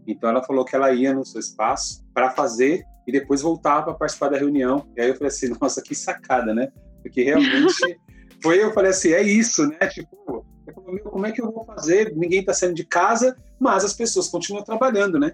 Então 0.07 0.29
ela 0.29 0.43
falou 0.43 0.65
que 0.65 0.75
ela 0.75 0.93
ia 0.93 1.15
no 1.15 1.25
seu 1.25 1.41
espaço 1.41 2.05
para 2.13 2.31
fazer 2.31 2.83
e 3.07 3.13
depois 3.13 3.43
voltava 3.43 3.85
para 3.85 3.95
participar 3.95 4.29
da 4.29 4.39
reunião. 4.39 4.87
E 4.97 5.01
aí 5.01 5.09
eu 5.09 5.15
falei 5.15 5.29
assim, 5.29 5.55
nossa, 5.61 5.81
que 5.81 5.95
sacada, 5.95 6.53
né? 6.53 6.71
Porque 7.03 7.23
realmente 7.23 7.99
foi, 8.43 8.63
eu 8.63 8.73
falei 8.73 8.91
assim, 8.91 9.13
é 9.13 9.23
isso, 9.23 9.67
né? 9.69 9.87
Tipo, 9.89 10.45
como 11.05 11.27
é 11.27 11.33
que 11.33 11.41
eu 11.41 11.51
vou 11.51 11.65
fazer? 11.65 12.15
Ninguém 12.17 12.41
está 12.41 12.53
saindo 12.53 12.75
de 12.75 12.85
casa, 12.85 13.37
mas 13.59 13.85
as 13.85 13.95
pessoas 13.95 14.29
continuam 14.29 14.65
trabalhando, 14.65 15.19
né? 15.19 15.33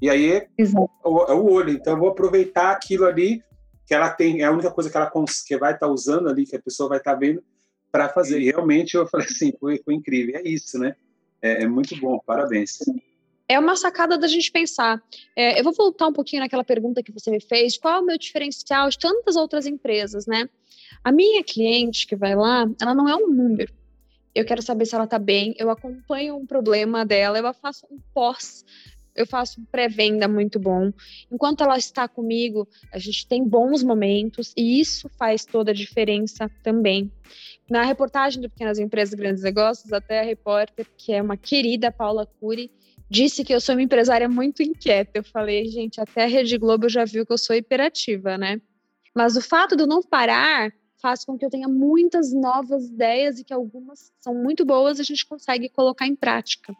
E 0.00 0.08
aí 0.08 0.32
é 0.32 0.48
o, 1.04 1.22
é 1.24 1.34
o, 1.34 1.50
olho. 1.50 1.70
Então 1.70 1.94
eu 1.94 1.98
vou 1.98 2.08
aproveitar 2.08 2.70
aquilo 2.70 3.04
ali 3.04 3.42
que 3.86 3.94
ela 3.94 4.10
tem, 4.10 4.42
é 4.42 4.44
a 4.44 4.52
única 4.52 4.70
coisa 4.70 4.90
que 4.90 4.96
ela 4.96 5.10
que 5.10 5.56
vai 5.56 5.72
estar 5.72 5.86
tá 5.86 5.92
usando 5.92 6.28
ali, 6.28 6.44
que 6.44 6.56
a 6.56 6.62
pessoa 6.62 6.90
vai 6.90 6.98
estar 6.98 7.14
tá 7.14 7.18
vendo 7.18 7.42
para 7.90 8.08
fazer. 8.08 8.40
E 8.40 8.50
realmente 8.50 8.94
eu 8.94 9.06
falei 9.06 9.26
assim, 9.26 9.52
foi, 9.58 9.80
foi 9.84 9.94
incrível. 9.94 10.36
É 10.36 10.42
isso, 10.48 10.78
né? 10.78 10.94
É, 11.40 11.62
é, 11.62 11.66
muito 11.66 11.98
bom. 11.98 12.18
Parabéns. 12.24 12.78
É 13.48 13.58
uma 13.58 13.76
sacada 13.76 14.18
da 14.18 14.28
gente 14.28 14.52
pensar. 14.52 15.02
É, 15.34 15.58
eu 15.58 15.64
vou 15.64 15.72
voltar 15.72 16.06
um 16.06 16.12
pouquinho 16.12 16.42
naquela 16.42 16.64
pergunta 16.64 17.02
que 17.02 17.12
você 17.12 17.30
me 17.30 17.40
fez. 17.40 17.78
Qual 17.78 17.94
é 17.94 17.98
o 17.98 18.04
meu 18.04 18.18
diferencial 18.18 18.90
de 18.90 18.98
tantas 18.98 19.36
outras 19.36 19.66
empresas, 19.66 20.26
né? 20.26 20.48
A 21.02 21.10
minha 21.10 21.42
cliente 21.42 22.06
que 22.06 22.14
vai 22.14 22.34
lá, 22.34 22.66
ela 22.80 22.94
não 22.94 23.08
é 23.08 23.16
um 23.16 23.28
número 23.28 23.72
eu 24.38 24.44
quero 24.44 24.62
saber 24.62 24.86
se 24.86 24.94
ela 24.94 25.06
tá 25.06 25.18
bem, 25.18 25.54
eu 25.58 25.68
acompanho 25.68 26.36
um 26.36 26.46
problema 26.46 27.04
dela, 27.04 27.38
eu 27.38 27.54
faço 27.54 27.86
um 27.90 27.98
pós, 28.14 28.64
eu 29.18 29.26
faço 29.26 29.60
pré-venda 29.70 30.28
muito 30.28 30.58
bom. 30.58 30.92
Enquanto 31.30 31.62
ela 31.62 31.76
está 31.76 32.06
comigo, 32.06 32.68
a 32.92 32.98
gente 32.98 33.26
tem 33.26 33.46
bons 33.46 33.82
momentos 33.82 34.52
e 34.56 34.80
isso 34.80 35.08
faz 35.18 35.44
toda 35.44 35.72
a 35.72 35.74
diferença 35.74 36.48
também. 36.62 37.12
Na 37.68 37.82
reportagem 37.82 38.40
do 38.40 38.48
Pequenas 38.48 38.78
Empresas 38.78 39.14
Grandes 39.14 39.42
Negócios, 39.42 39.92
até 39.92 40.20
a 40.20 40.22
repórter, 40.22 40.86
que 40.96 41.12
é 41.12 41.20
uma 41.20 41.36
querida 41.36 41.92
Paula 41.92 42.26
Cury, 42.40 42.70
disse 43.10 43.44
que 43.44 43.52
eu 43.52 43.60
sou 43.60 43.74
uma 43.74 43.82
empresária 43.82 44.28
muito 44.28 44.62
inquieta. 44.62 45.18
Eu 45.18 45.24
falei, 45.24 45.66
gente, 45.66 46.00
até 46.00 46.24
a 46.24 46.28
Rede 46.28 46.56
Globo 46.56 46.88
já 46.88 47.04
viu 47.04 47.26
que 47.26 47.32
eu 47.32 47.38
sou 47.38 47.56
hiperativa, 47.56 48.38
né? 48.38 48.60
Mas 49.14 49.36
o 49.36 49.42
fato 49.42 49.76
de 49.76 49.84
não 49.84 50.02
parar 50.02 50.72
faz 51.00 51.24
com 51.24 51.36
que 51.36 51.44
eu 51.44 51.50
tenha 51.50 51.68
muitas 51.68 52.32
novas 52.32 52.86
ideias 52.88 53.38
e 53.38 53.44
que 53.44 53.54
algumas 53.54 54.12
são 54.20 54.34
muito 54.34 54.64
boas 54.64 55.00
a 55.00 55.02
gente 55.02 55.26
consegue 55.26 55.68
colocar 55.68 56.06
em 56.06 56.16
prática. 56.16 56.74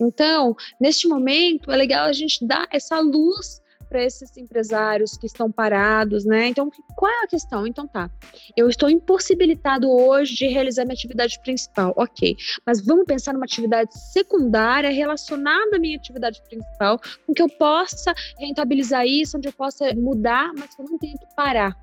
Então, 0.00 0.54
neste 0.80 1.08
momento, 1.08 1.70
é 1.70 1.76
legal 1.76 2.06
a 2.06 2.12
gente 2.12 2.46
dar 2.46 2.66
essa 2.70 3.00
luz 3.00 3.62
para 3.92 4.02
esses 4.02 4.34
empresários 4.38 5.18
que 5.18 5.26
estão 5.26 5.52
parados, 5.52 6.24
né? 6.24 6.48
Então, 6.48 6.70
qual 6.96 7.12
é 7.12 7.24
a 7.24 7.26
questão? 7.26 7.66
Então 7.66 7.86
tá, 7.86 8.10
eu 8.56 8.66
estou 8.66 8.88
impossibilitado 8.88 9.90
hoje 9.90 10.34
de 10.34 10.46
realizar 10.46 10.84
minha 10.84 10.94
atividade 10.94 11.38
principal, 11.42 11.92
ok. 11.94 12.34
Mas 12.64 12.82
vamos 12.82 13.04
pensar 13.04 13.34
numa 13.34 13.44
atividade 13.44 13.90
secundária 14.12 14.90
relacionada 14.90 15.76
à 15.76 15.78
minha 15.78 15.98
atividade 15.98 16.42
principal, 16.48 16.98
com 17.26 17.34
que 17.34 17.42
eu 17.42 17.48
possa 17.50 18.14
rentabilizar 18.38 19.06
isso, 19.06 19.36
onde 19.36 19.48
eu 19.48 19.52
possa 19.52 19.94
mudar, 19.94 20.52
mas 20.56 20.74
que 20.74 20.80
eu 20.80 20.86
não 20.86 20.98
tenha 20.98 21.18
que 21.18 21.26
parar. 21.36 21.76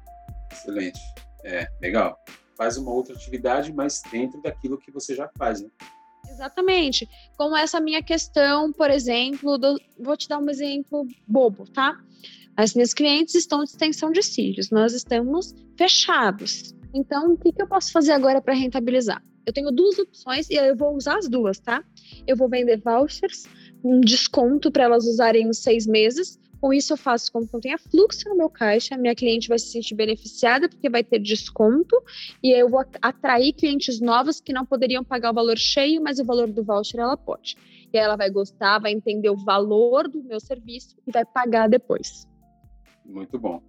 Excelente. 0.52 1.00
É, 1.44 1.68
legal. 1.82 2.18
Faz 2.58 2.78
uma 2.78 2.92
outra 2.92 3.16
atividade, 3.16 3.72
mas 3.72 4.02
dentro 4.12 4.42
daquilo 4.42 4.78
que 4.78 4.92
você 4.92 5.16
já 5.16 5.30
faz, 5.38 5.62
né? 5.62 5.70
Exatamente. 6.30 7.08
Como 7.38 7.56
essa 7.56 7.80
minha 7.80 8.04
questão, 8.04 8.72
por 8.72 8.90
exemplo, 8.90 9.58
do, 9.58 9.80
vou 10.00 10.16
te 10.16 10.28
dar 10.28 10.40
um 10.40 10.50
exemplo 10.50 11.08
bobo, 11.28 11.66
tá? 11.72 11.98
As 12.56 12.74
minhas 12.74 12.94
clientes 12.94 13.36
estão 13.36 13.64
de 13.64 13.70
extensão 13.70 14.12
de 14.12 14.22
cílios, 14.22 14.70
nós 14.70 14.94
estamos 14.94 15.54
fechados. 15.78 16.76
Então, 16.94 17.34
o 17.34 17.38
que, 17.38 17.52
que 17.52 17.62
eu 17.62 17.68
posso 17.68 17.92
fazer 17.92 18.12
agora 18.12 18.42
para 18.42 18.54
rentabilizar? 18.54 19.24
Eu 19.46 19.54
tenho 19.54 19.72
duas 19.72 19.98
opções 19.98 20.50
e 20.50 20.56
eu 20.56 20.76
vou 20.76 20.96
usar 20.96 21.18
as 21.18 21.28
duas, 21.28 21.60
tá? 21.60 21.84
Eu 22.28 22.36
vou 22.36 22.50
vender 22.50 22.78
vouchers, 22.78 23.46
um 23.84 24.00
desconto 24.00 24.72
para 24.72 24.84
elas 24.84 25.06
usarem 25.06 25.48
uns 25.48 25.60
seis 25.60 25.88
meses, 25.88 26.39
com 26.60 26.74
isso, 26.74 26.94
eu 26.94 26.98
faço 26.98 27.32
com 27.32 27.48
que 27.48 27.56
eu 27.56 27.60
tenha 27.60 27.78
fluxo 27.78 28.28
no 28.30 28.36
meu 28.36 28.50
caixa, 28.50 28.98
minha 28.98 29.16
cliente 29.16 29.48
vai 29.48 29.58
se 29.58 29.72
sentir 29.72 29.96
beneficiada 29.96 30.68
porque 30.68 30.90
vai 30.90 31.04
ter 31.04 31.20
desconto, 31.20 31.96
e 32.44 32.52
eu 32.52 32.70
vou 32.70 32.84
atrair 33.02 33.54
clientes 33.54 34.00
novos 34.00 34.42
que 34.42 34.54
não 34.54 34.66
poderiam 34.66 35.04
pagar 35.04 35.32
o 35.32 35.34
valor 35.34 35.58
cheio, 35.58 36.02
mas 36.02 36.20
o 36.20 36.26
valor 36.26 36.48
do 36.50 36.64
voucher 36.64 37.00
ela 37.00 37.18
pode. 37.18 37.56
E 37.92 37.98
aí 37.98 38.04
ela 38.04 38.16
vai 38.16 38.30
gostar, 38.30 38.80
vai 38.80 38.92
entender 38.92 39.30
o 39.30 39.38
valor 39.38 40.08
do 40.08 40.24
meu 40.24 40.40
serviço 40.40 40.96
e 41.08 41.12
vai 41.12 41.26
pagar 41.26 41.68
depois. 41.68 42.28
Muito 43.06 43.40
bom. 43.40 43.62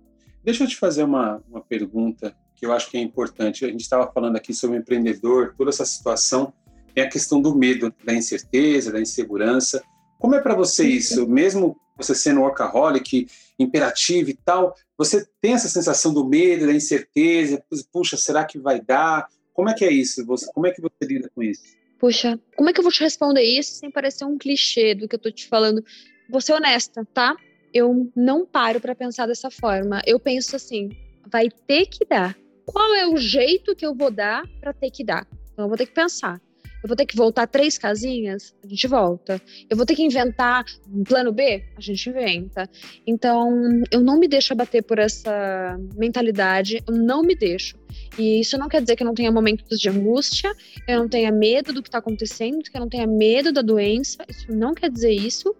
Deixa 0.42 0.64
eu 0.64 0.68
te 0.68 0.76
fazer 0.76 1.04
uma, 1.04 1.42
uma 1.48 1.60
pergunta 1.60 2.34
que 2.54 2.66
eu 2.66 2.72
acho 2.72 2.90
que 2.90 2.98
é 2.98 3.00
importante. 3.00 3.64
A 3.64 3.68
gente 3.68 3.80
estava 3.80 4.10
falando 4.12 4.36
aqui 4.36 4.52
sobre 4.52 4.76
o 4.76 4.80
empreendedor, 4.80 5.54
toda 5.56 5.70
essa 5.70 5.84
situação, 5.84 6.52
tem 6.94 7.04
a 7.04 7.08
questão 7.08 7.40
do 7.40 7.54
medo, 7.54 7.94
da 8.04 8.12
incerteza, 8.12 8.92
da 8.92 9.00
insegurança. 9.00 9.82
Como 10.18 10.34
é 10.34 10.40
para 10.40 10.54
você 10.54 10.86
isso? 10.86 11.26
Mesmo 11.26 11.76
você 12.02 12.14
sendo 12.14 12.40
workaholic, 12.40 13.28
imperativo 13.58 14.30
e 14.30 14.34
tal, 14.34 14.74
você 14.96 15.26
tem 15.40 15.52
essa 15.52 15.68
sensação 15.68 16.12
do 16.12 16.26
medo, 16.26 16.66
da 16.66 16.72
incerteza, 16.72 17.62
puxa, 17.92 18.16
será 18.16 18.44
que 18.44 18.58
vai 18.58 18.80
dar? 18.80 19.28
Como 19.52 19.68
é 19.68 19.74
que 19.74 19.84
é 19.84 19.92
isso? 19.92 20.24
Você, 20.26 20.46
como 20.52 20.66
é 20.66 20.70
que 20.70 20.80
você 20.80 20.94
lida 21.02 21.30
com 21.34 21.42
isso? 21.42 21.62
Puxa, 21.98 22.40
como 22.56 22.70
é 22.70 22.72
que 22.72 22.80
eu 22.80 22.82
vou 22.82 22.92
te 22.92 23.00
responder 23.00 23.42
isso 23.42 23.74
sem 23.74 23.90
parecer 23.90 24.24
um 24.24 24.38
clichê 24.38 24.94
do 24.94 25.06
que 25.06 25.16
eu 25.16 25.18
tô 25.18 25.30
te 25.30 25.46
falando? 25.46 25.84
Vou 26.30 26.40
ser 26.40 26.54
honesta, 26.54 27.06
tá? 27.12 27.36
Eu 27.72 28.10
não 28.16 28.46
paro 28.46 28.80
para 28.80 28.94
pensar 28.94 29.26
dessa 29.26 29.50
forma. 29.50 30.00
Eu 30.06 30.18
penso 30.18 30.56
assim, 30.56 30.88
vai 31.30 31.50
ter 31.50 31.86
que 31.86 32.04
dar. 32.04 32.36
Qual 32.64 32.94
é 32.94 33.06
o 33.06 33.16
jeito 33.16 33.76
que 33.76 33.84
eu 33.84 33.94
vou 33.94 34.10
dar 34.10 34.42
para 34.60 34.72
ter 34.72 34.90
que 34.90 35.04
dar? 35.04 35.26
Então 35.52 35.66
eu 35.66 35.68
vou 35.68 35.76
ter 35.76 35.86
que 35.86 35.94
pensar. 35.94 36.40
Eu 36.82 36.88
vou 36.88 36.96
ter 36.96 37.06
que 37.06 37.16
voltar 37.16 37.46
três 37.46 37.76
casinhas? 37.76 38.54
A 38.64 38.66
gente 38.66 38.86
volta. 38.86 39.40
Eu 39.68 39.76
vou 39.76 39.84
ter 39.84 39.94
que 39.94 40.02
inventar 40.02 40.64
um 40.92 41.04
plano 41.04 41.32
B? 41.32 41.62
A 41.76 41.80
gente 41.80 42.08
inventa. 42.08 42.68
Então, 43.06 43.82
eu 43.90 44.00
não 44.00 44.18
me 44.18 44.26
deixo 44.26 44.52
abater 44.52 44.82
por 44.82 44.98
essa 44.98 45.78
mentalidade, 45.96 46.82
eu 46.86 46.94
não 46.94 47.22
me 47.22 47.34
deixo. 47.34 47.78
E 48.18 48.40
isso 48.40 48.56
não 48.58 48.68
quer 48.68 48.80
dizer 48.80 48.96
que 48.96 49.02
eu 49.02 49.06
não 49.06 49.14
tenha 49.14 49.30
momentos 49.30 49.78
de 49.78 49.88
angústia, 49.88 50.54
eu 50.88 50.98
não 50.98 51.08
tenha 51.08 51.30
medo 51.30 51.72
do 51.72 51.82
que 51.82 51.88
está 51.88 51.98
acontecendo, 51.98 52.62
que 52.62 52.76
eu 52.76 52.80
não 52.80 52.88
tenha 52.88 53.06
medo 53.06 53.52
da 53.52 53.62
doença, 53.62 54.24
isso 54.28 54.50
não 54.50 54.74
quer 54.74 54.90
dizer 54.90 55.12
isso, 55.12 55.54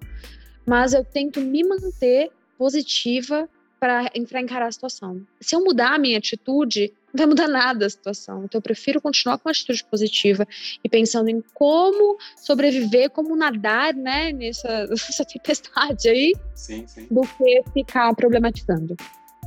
mas 0.67 0.93
eu 0.93 1.05
tento 1.05 1.41
me 1.41 1.63
manter 1.65 2.31
positiva 2.59 3.49
para 3.81 4.11
encarar 4.15 4.67
a 4.67 4.73
situação. 4.73 5.23
Se 5.41 5.57
eu 5.57 5.65
mudar 5.65 5.95
a 5.95 5.99
minha 5.99 6.19
atitude, 6.19 6.93
não 7.13 7.19
vai 7.19 7.27
mudar 7.27 7.49
nada 7.49 7.87
a 7.87 7.91
situação. 7.91 8.45
Então, 8.45 8.59
eu 8.59 8.63
prefiro 8.63 9.01
continuar 9.01 9.39
com 9.39 9.49
uma 9.49 9.53
atitude 9.53 9.85
positiva 9.85 10.47
e 10.83 10.89
pensando 10.89 11.29
em 11.29 11.43
como 11.55 12.17
sobreviver, 12.37 13.11
como 13.11 13.37
nadar, 13.37 13.95
né, 13.95 14.33
nessa, 14.33 14.87
nessa 14.91 15.25
tempestade 15.25 16.09
aí, 16.09 16.33
sim, 16.55 16.87
sim. 16.87 17.07
do 17.11 17.23
que 17.23 17.63
ficar 17.73 18.15
problematizando. 18.15 18.97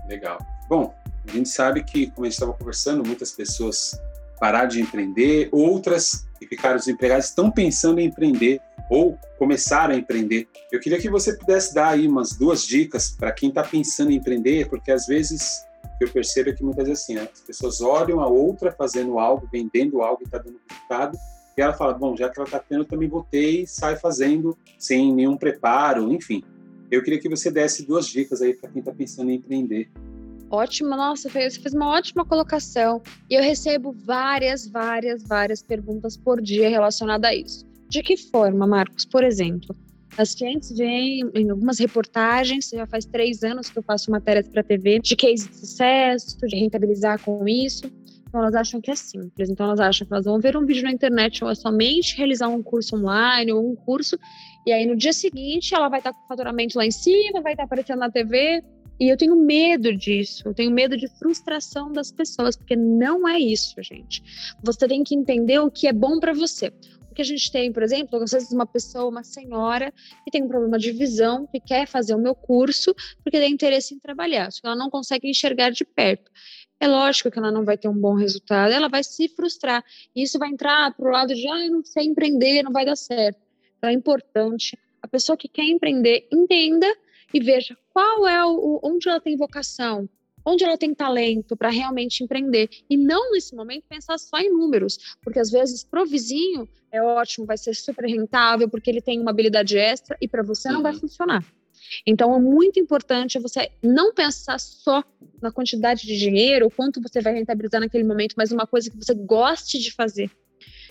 Legal. 0.08 0.38
Bom, 0.70 0.94
a 1.28 1.32
gente 1.32 1.50
sabe 1.50 1.84
que, 1.84 2.08
como 2.12 2.26
a 2.26 2.30
gente 2.30 2.34
estava 2.34 2.54
conversando, 2.54 3.06
muitas 3.06 3.32
pessoas 3.32 3.98
pararam 4.40 4.68
de 4.68 4.82
empreender, 4.82 5.48
outras 5.52 6.28
que 6.40 6.48
ficaram 6.48 6.76
desempregadas 6.76 7.30
estão 7.30 7.50
pensando 7.50 8.00
em 8.00 8.08
empreender 8.08 8.60
ou 8.90 9.18
começaram 9.38 9.96
a 9.96 9.98
empreender. 9.98 10.48
Eu 10.72 10.80
queria 10.80 11.00
que 11.00 11.10
você 11.10 11.38
pudesse 11.38 11.74
dar 11.74 11.90
aí 11.90 12.08
umas 12.08 12.34
duas 12.34 12.66
dicas 12.66 13.12
para 13.12 13.32
quem 13.32 13.50
está 13.50 13.64
pensando 13.64 14.12
em 14.12 14.16
empreender, 14.16 14.68
porque 14.70 14.92
às 14.92 15.06
vezes 15.06 15.66
que 15.98 16.04
eu 16.04 16.10
percebo 16.10 16.50
é 16.50 16.54
que 16.54 16.64
muitas 16.64 16.88
vezes 16.88 17.04
assim, 17.04 17.18
as 17.18 17.42
pessoas 17.42 17.82
olham 17.82 18.20
a 18.20 18.28
outra 18.28 18.72
fazendo 18.72 19.20
algo, 19.20 19.48
vendendo 19.52 20.02
algo 20.02 20.22
e 20.22 20.26
está 20.26 20.38
dando 20.38 20.60
resultado, 20.70 21.18
e 21.58 21.62
ela 21.62 21.74
fala, 21.74 21.94
bom, 21.94 22.16
já 22.18 22.30
que 22.30 22.40
ela 22.40 22.48
está 22.48 22.60
tendo, 22.60 22.82
eu 22.82 22.88
também 22.88 23.08
botei 23.08 23.62
e 23.62 23.68
sai 23.68 23.96
fazendo 23.96 24.58
sem 24.78 25.14
nenhum 25.14 25.38
preparo, 25.38 26.12
enfim. 26.12 26.44
Eu 26.90 27.04
queria 27.04 27.20
que 27.20 27.30
você 27.30 27.52
desse 27.52 27.86
duas 27.86 28.08
dicas 28.08 28.42
aí 28.42 28.54
para 28.54 28.70
quem 28.70 28.80
está 28.80 28.92
pensando 28.92 29.30
em 29.30 29.36
empreender. 29.36 29.90
Ótimo, 30.50 30.90
nossa, 30.90 31.30
você 31.30 31.60
fez 31.60 31.74
uma 31.74 31.90
ótima 31.90 32.26
colocação. 32.26 33.02
E 33.30 33.36
eu 33.36 33.42
recebo 33.42 33.92
várias, 33.92 34.68
várias, 34.68 35.24
várias 35.24 35.64
perguntas 35.64 36.16
por 36.16 36.42
dia 36.42 36.70
relacionadas 36.70 37.30
a 37.30 37.34
isso. 37.34 37.66
De 37.90 38.04
que 38.04 38.18
forma, 38.18 38.68
Marcos? 38.68 39.06
Por 39.06 39.24
exemplo, 39.24 39.76
as 40.18 40.36
clientes 40.36 40.72
veem 40.76 41.30
em 41.34 41.50
algumas 41.50 41.80
reportagens, 41.80 42.70
já 42.70 42.86
faz 42.86 43.06
três 43.06 43.44
anos 43.44 43.70
que 43.70 43.80
eu 43.80 43.84
faço 43.84 44.12
matérias 44.12 44.48
para 44.48 44.64
TV, 44.64 45.00
de 45.00 45.16
case 45.16 45.50
de 45.50 45.56
sucesso, 45.56 46.38
de 46.46 46.56
rentabilizar 46.56 47.20
com 47.22 47.48
isso. 47.48 47.92
Então 48.28 48.42
elas 48.42 48.56
acham 48.56 48.82
que 48.82 48.90
é 48.90 48.96
simples. 48.96 49.50
Então 49.50 49.68
elas 49.68 49.80
acham 49.80 50.08
que 50.08 50.14
elas 50.14 50.26
vão 50.26 50.40
ver 50.40 50.58
um 50.58 50.66
vídeo 50.66 50.84
na 50.84 50.92
internet 50.92 51.44
ou 51.44 51.50
é 51.50 51.56
somente 51.56 52.18
realizar 52.18 52.48
um 52.48 52.64
curso 52.64 52.96
online 52.96 53.52
ou 53.52 53.72
um 53.72 53.76
curso, 53.76 54.18
e 54.66 54.72
aí 54.72 54.86
no 54.86 54.96
dia 54.96 55.14
seguinte 55.14 55.76
ela 55.76 55.90
vai 55.90 56.00
estar 56.00 56.14
com 56.14 56.24
o 56.24 56.28
faturamento 56.28 56.78
lá 56.78 56.86
em 56.86 56.92
cima, 56.92 57.42
vai 57.42 57.54
estar 57.54 57.64
aparecendo 57.64 58.00
na 58.00 58.10
TV. 58.10 58.64
E 59.00 59.10
eu 59.10 59.18
tenho 59.18 59.36
medo 59.36 59.96
disso, 59.96 60.44
eu 60.48 60.54
tenho 60.54 60.72
medo 60.72 60.96
de 60.96 61.08
frustração 61.18 61.92
das 61.92 62.12
pessoas, 62.12 62.56
porque 62.56 62.76
não 62.76 63.28
é 63.28 63.40
isso, 63.40 63.74
gente. 63.82 64.24
Você 64.64 64.88
tem 64.88 65.04
que 65.04 65.16
entender 65.16 65.60
o 65.60 65.70
que 65.70 65.88
é 65.88 65.94
bom 65.94 66.20
para 66.20 66.32
você 66.32 66.72
que 67.14 67.22
a 67.22 67.26
gente 67.26 67.52
tem, 67.52 67.72
por 67.72 67.84
exemplo, 67.84 68.22
às 68.22 68.32
vezes 68.32 68.52
uma 68.52 68.66
pessoa, 68.66 69.10
uma 69.10 69.24
senhora, 69.24 69.94
que 70.24 70.32
tem 70.32 70.44
um 70.44 70.48
problema 70.48 70.78
de 70.78 70.92
visão, 70.92 71.48
que 71.48 71.60
quer 71.60 71.88
fazer 71.88 72.16
o 72.16 72.20
meu 72.20 72.36
curso, 72.36 72.94
porque 73.24 73.40
tem 73.40 73.54
interesse 73.54 73.94
em 73.94 74.00
trabalhar, 74.00 74.52
só 74.52 74.62
que 74.62 74.68
ela 74.68 74.76
não 74.76 74.90
consegue 74.90 75.30
enxergar 75.30 75.70
de 75.70 75.86
perto. 75.86 76.32
É 76.80 76.88
lógico 76.88 77.32
que 77.32 77.40
ela 77.40 77.52
não 77.52 77.64
vai 77.64 77.78
ter 77.78 77.88
um 77.88 77.98
bom 77.98 78.14
resultado, 78.14 78.74
ela 78.74 78.90
vai 78.90 79.04
se 79.04 79.30
frustrar. 79.30 79.84
E 80.16 80.24
isso 80.24 80.38
vai 80.38 80.50
entrar 80.50 80.94
para 80.94 81.08
o 81.08 81.12
lado 81.12 81.34
de, 81.34 81.48
ah, 81.48 81.66
eu 81.66 81.72
não 81.72 81.84
sei 81.84 82.06
empreender, 82.06 82.62
não 82.64 82.74
vai 82.74 82.86
dar 82.86 82.98
certo. 82.98 83.40
Então 83.78 83.90
é 83.90 83.94
importante 83.94 84.78
a 85.02 85.08
pessoa 85.08 85.38
que 85.38 85.48
quer 85.48 85.64
empreender 85.64 86.28
entenda 86.32 86.88
e 87.34 87.40
veja 87.40 87.78
qual 87.94 88.28
é 88.28 88.46
o, 88.46 88.80
onde 88.84 89.10
ela 89.10 89.20
tem 89.20 89.36
vocação, 89.36 90.10
onde 90.46 90.64
ela 90.64 90.78
tem 90.78 90.94
talento 90.94 91.56
para 91.56 91.70
realmente 91.70 92.24
empreender. 92.24 92.70
E 92.90 92.98
não 92.98 93.32
nesse 93.32 93.56
momento 93.56 93.86
pensar 93.88 94.18
só 94.18 94.38
em 94.40 94.50
números, 94.50 95.16
porque 95.22 95.40
às 95.40 95.50
vezes 95.50 95.84
pro 95.84 96.06
vizinho 96.06 96.68
é 96.92 97.02
ótimo, 97.02 97.46
vai 97.46 97.58
ser 97.58 97.74
super 97.76 98.06
rentável, 98.06 98.70
porque 98.70 98.90
ele 98.90 99.02
tem 99.02 99.20
uma 99.20 99.32
habilidade 99.32 99.78
extra 99.78 100.18
e 100.22 100.28
para 100.28 100.44
você 100.44 100.70
não 100.72 100.84
vai 100.84 100.94
uhum. 100.94 101.00
funcionar. 101.00 101.44
Então 102.06 102.34
é 102.36 102.40
muito 102.40 102.80
importante 102.80 103.40
você 103.40 103.70
não 103.82 104.14
pensar 104.14 104.60
só 104.60 105.04
na 105.42 105.52
quantidade 105.52 106.06
de 106.06 106.18
dinheiro, 106.18 106.70
quanto 106.70 107.02
você 107.02 107.22
vai 107.22 107.34
rentabilizar 107.34 107.82
naquele 107.82 108.04
momento, 108.04 108.36
mas 108.38 108.52
uma 108.52 108.68
coisa 108.68 108.90
que 108.90 108.98
você 108.98 109.14
goste 109.14 109.80
de 109.80 109.92
fazer. 109.92 110.32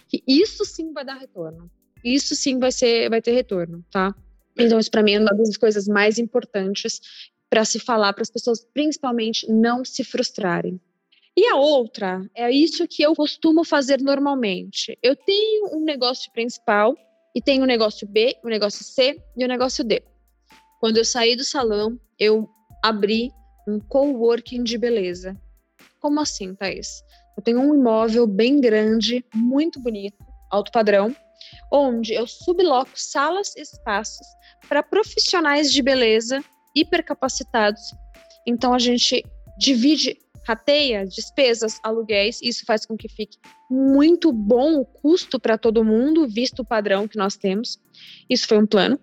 Que 0.08 0.22
isso 0.26 0.64
sim 0.64 0.92
vai 0.92 1.04
dar 1.04 1.14
retorno. 1.14 1.70
Isso 2.04 2.34
sim 2.34 2.58
vai 2.58 2.72
ser 2.72 3.08
vai 3.08 3.22
ter 3.22 3.32
retorno, 3.32 3.84
tá? 3.90 4.14
Então 4.58 4.78
isso 4.78 4.90
para 4.90 5.02
mim 5.02 5.14
é 5.14 5.20
uma 5.20 5.34
das 5.34 5.56
coisas 5.56 5.86
mais 5.86 6.18
importantes 6.18 7.00
para 7.52 7.66
se 7.66 7.78
falar 7.78 8.14
para 8.14 8.22
as 8.22 8.30
pessoas, 8.30 8.64
principalmente, 8.72 9.46
não 9.46 9.84
se 9.84 10.02
frustrarem. 10.02 10.80
E 11.36 11.46
a 11.48 11.56
outra 11.56 12.26
é 12.34 12.50
isso 12.50 12.88
que 12.88 13.02
eu 13.02 13.14
costumo 13.14 13.62
fazer 13.62 14.00
normalmente. 14.00 14.98
Eu 15.02 15.14
tenho 15.14 15.76
um 15.76 15.84
negócio 15.84 16.32
principal 16.32 16.96
e 17.36 17.42
tenho 17.42 17.64
um 17.64 17.66
negócio 17.66 18.08
B, 18.08 18.34
um 18.42 18.48
negócio 18.48 18.82
C 18.82 19.22
e 19.36 19.44
um 19.44 19.48
negócio 19.48 19.84
D. 19.84 20.02
Quando 20.80 20.96
eu 20.96 21.04
saí 21.04 21.36
do 21.36 21.44
salão, 21.44 22.00
eu 22.18 22.48
abri 22.82 23.30
um 23.68 23.78
coworking 23.78 24.62
de 24.62 24.78
beleza. 24.78 25.38
Como 26.00 26.20
assim, 26.20 26.54
Thaís? 26.54 27.02
Eu 27.36 27.42
tenho 27.42 27.60
um 27.60 27.74
imóvel 27.74 28.26
bem 28.26 28.62
grande, 28.62 29.22
muito 29.34 29.78
bonito, 29.78 30.16
alto 30.50 30.72
padrão, 30.72 31.14
onde 31.70 32.14
eu 32.14 32.26
subloco 32.26 32.92
salas 32.94 33.54
e 33.56 33.60
espaços 33.60 34.26
para 34.66 34.82
profissionais 34.82 35.70
de 35.70 35.82
beleza 35.82 36.42
hipercapacitados. 36.74 37.94
Então 38.46 38.74
a 38.74 38.78
gente 38.78 39.24
divide, 39.58 40.16
rateia 40.46 41.06
despesas, 41.06 41.78
aluguéis, 41.82 42.40
isso 42.42 42.64
faz 42.66 42.84
com 42.84 42.96
que 42.96 43.08
fique 43.08 43.38
muito 43.70 44.32
bom 44.32 44.80
o 44.80 44.84
custo 44.84 45.38
para 45.38 45.56
todo 45.56 45.84
mundo, 45.84 46.28
visto 46.28 46.60
o 46.60 46.64
padrão 46.64 47.06
que 47.06 47.16
nós 47.16 47.36
temos. 47.36 47.80
Isso 48.28 48.46
foi 48.46 48.58
um 48.58 48.66
plano. 48.66 48.98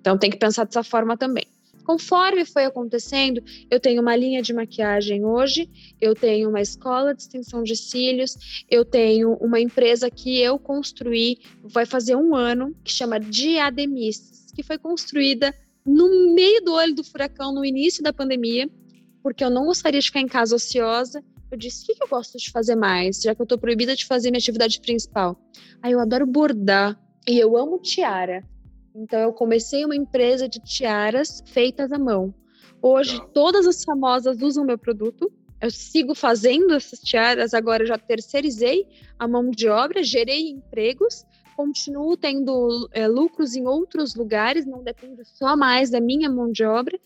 Então 0.00 0.18
tem 0.18 0.30
que 0.30 0.36
pensar 0.36 0.64
dessa 0.64 0.82
forma 0.82 1.16
também. 1.16 1.44
Conforme 1.88 2.44
foi 2.44 2.66
acontecendo, 2.66 3.42
eu 3.70 3.80
tenho 3.80 4.02
uma 4.02 4.14
linha 4.14 4.42
de 4.42 4.52
maquiagem 4.52 5.24
hoje, 5.24 5.70
eu 5.98 6.14
tenho 6.14 6.50
uma 6.50 6.60
escola 6.60 7.14
de 7.14 7.22
extensão 7.22 7.62
de 7.62 7.74
cílios, 7.74 8.64
eu 8.70 8.84
tenho 8.84 9.32
uma 9.40 9.58
empresa 9.58 10.10
que 10.10 10.38
eu 10.38 10.58
construí, 10.58 11.38
vai 11.62 11.86
fazer 11.86 12.14
um 12.14 12.34
ano, 12.34 12.76
que 12.84 12.92
chama 12.92 13.18
Diademistas, 13.18 14.52
que 14.54 14.62
foi 14.62 14.76
construída 14.76 15.54
no 15.88 16.34
meio 16.34 16.62
do 16.62 16.74
olho 16.74 16.94
do 16.94 17.02
furacão, 17.02 17.52
no 17.52 17.64
início 17.64 18.02
da 18.02 18.12
pandemia, 18.12 18.68
porque 19.22 19.42
eu 19.42 19.50
não 19.50 19.64
gostaria 19.64 20.00
de 20.00 20.06
ficar 20.06 20.20
em 20.20 20.28
casa 20.28 20.54
ociosa. 20.54 21.24
Eu 21.50 21.56
disse: 21.56 21.82
o 21.82 21.86
que, 21.86 22.02
eu 22.02 22.08
gosto 22.08 22.36
de 22.36 22.50
fazer 22.50 22.76
mais, 22.76 23.22
já 23.22 23.34
que 23.34 23.40
eu 23.40 23.44
estou 23.44 23.58
proibida 23.58 23.96
de 23.96 24.04
fazer 24.04 24.30
minha 24.30 24.38
atividade 24.38 24.80
principal? 24.80 25.40
Aí 25.82 25.92
eu 25.92 26.00
adoro 26.00 26.26
bordar 26.26 27.00
e 27.26 27.38
eu 27.38 27.56
amo 27.56 27.78
tiara. 27.78 28.44
Então 28.94 29.18
eu 29.20 29.32
comecei 29.32 29.84
uma 29.84 29.96
empresa 29.96 30.48
de 30.48 30.60
tiaras 30.60 31.42
feitas 31.46 31.90
à 31.90 31.98
mão. 31.98 32.34
Hoje 32.82 33.20
todas 33.32 33.66
as 33.66 33.82
famosas 33.82 34.42
usam 34.42 34.64
meu 34.64 34.78
produto. 34.78 35.32
Eu 35.60 35.70
sigo 35.70 36.14
fazendo 36.14 36.74
essas 36.74 37.00
tiaras, 37.00 37.52
agora 37.52 37.84
já 37.84 37.98
terceirizei 37.98 38.86
a 39.18 39.26
mão 39.26 39.50
de 39.50 39.68
obra, 39.68 40.04
gerei 40.04 40.50
empregos, 40.50 41.24
continuo 41.58 42.16
tendo 42.16 42.88
é, 42.92 43.08
lucros 43.08 43.56
em 43.56 43.66
outros 43.66 44.14
lugares, 44.14 44.64
não 44.64 44.80
dependo 44.80 45.24
só 45.24 45.56
mais 45.56 45.90
da 45.90 46.00
minha 46.00 46.30
mão 46.30 46.52
de 46.52 46.62
obra. 46.62 46.96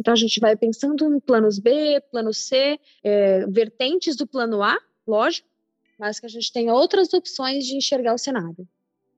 Então 0.00 0.12
a 0.12 0.16
gente 0.16 0.40
vai 0.40 0.56
pensando 0.56 1.14
em 1.14 1.20
planos 1.20 1.60
B, 1.60 2.02
plano 2.10 2.34
C, 2.34 2.80
é, 3.04 3.46
vertentes 3.46 4.16
do 4.16 4.26
plano 4.26 4.64
A, 4.64 4.76
lógico, 5.06 5.46
mas 5.96 6.18
que 6.18 6.26
a 6.26 6.28
gente 6.28 6.52
tenha 6.52 6.74
outras 6.74 7.14
opções 7.14 7.64
de 7.64 7.76
enxergar 7.76 8.12
o 8.12 8.18
cenário. 8.18 8.66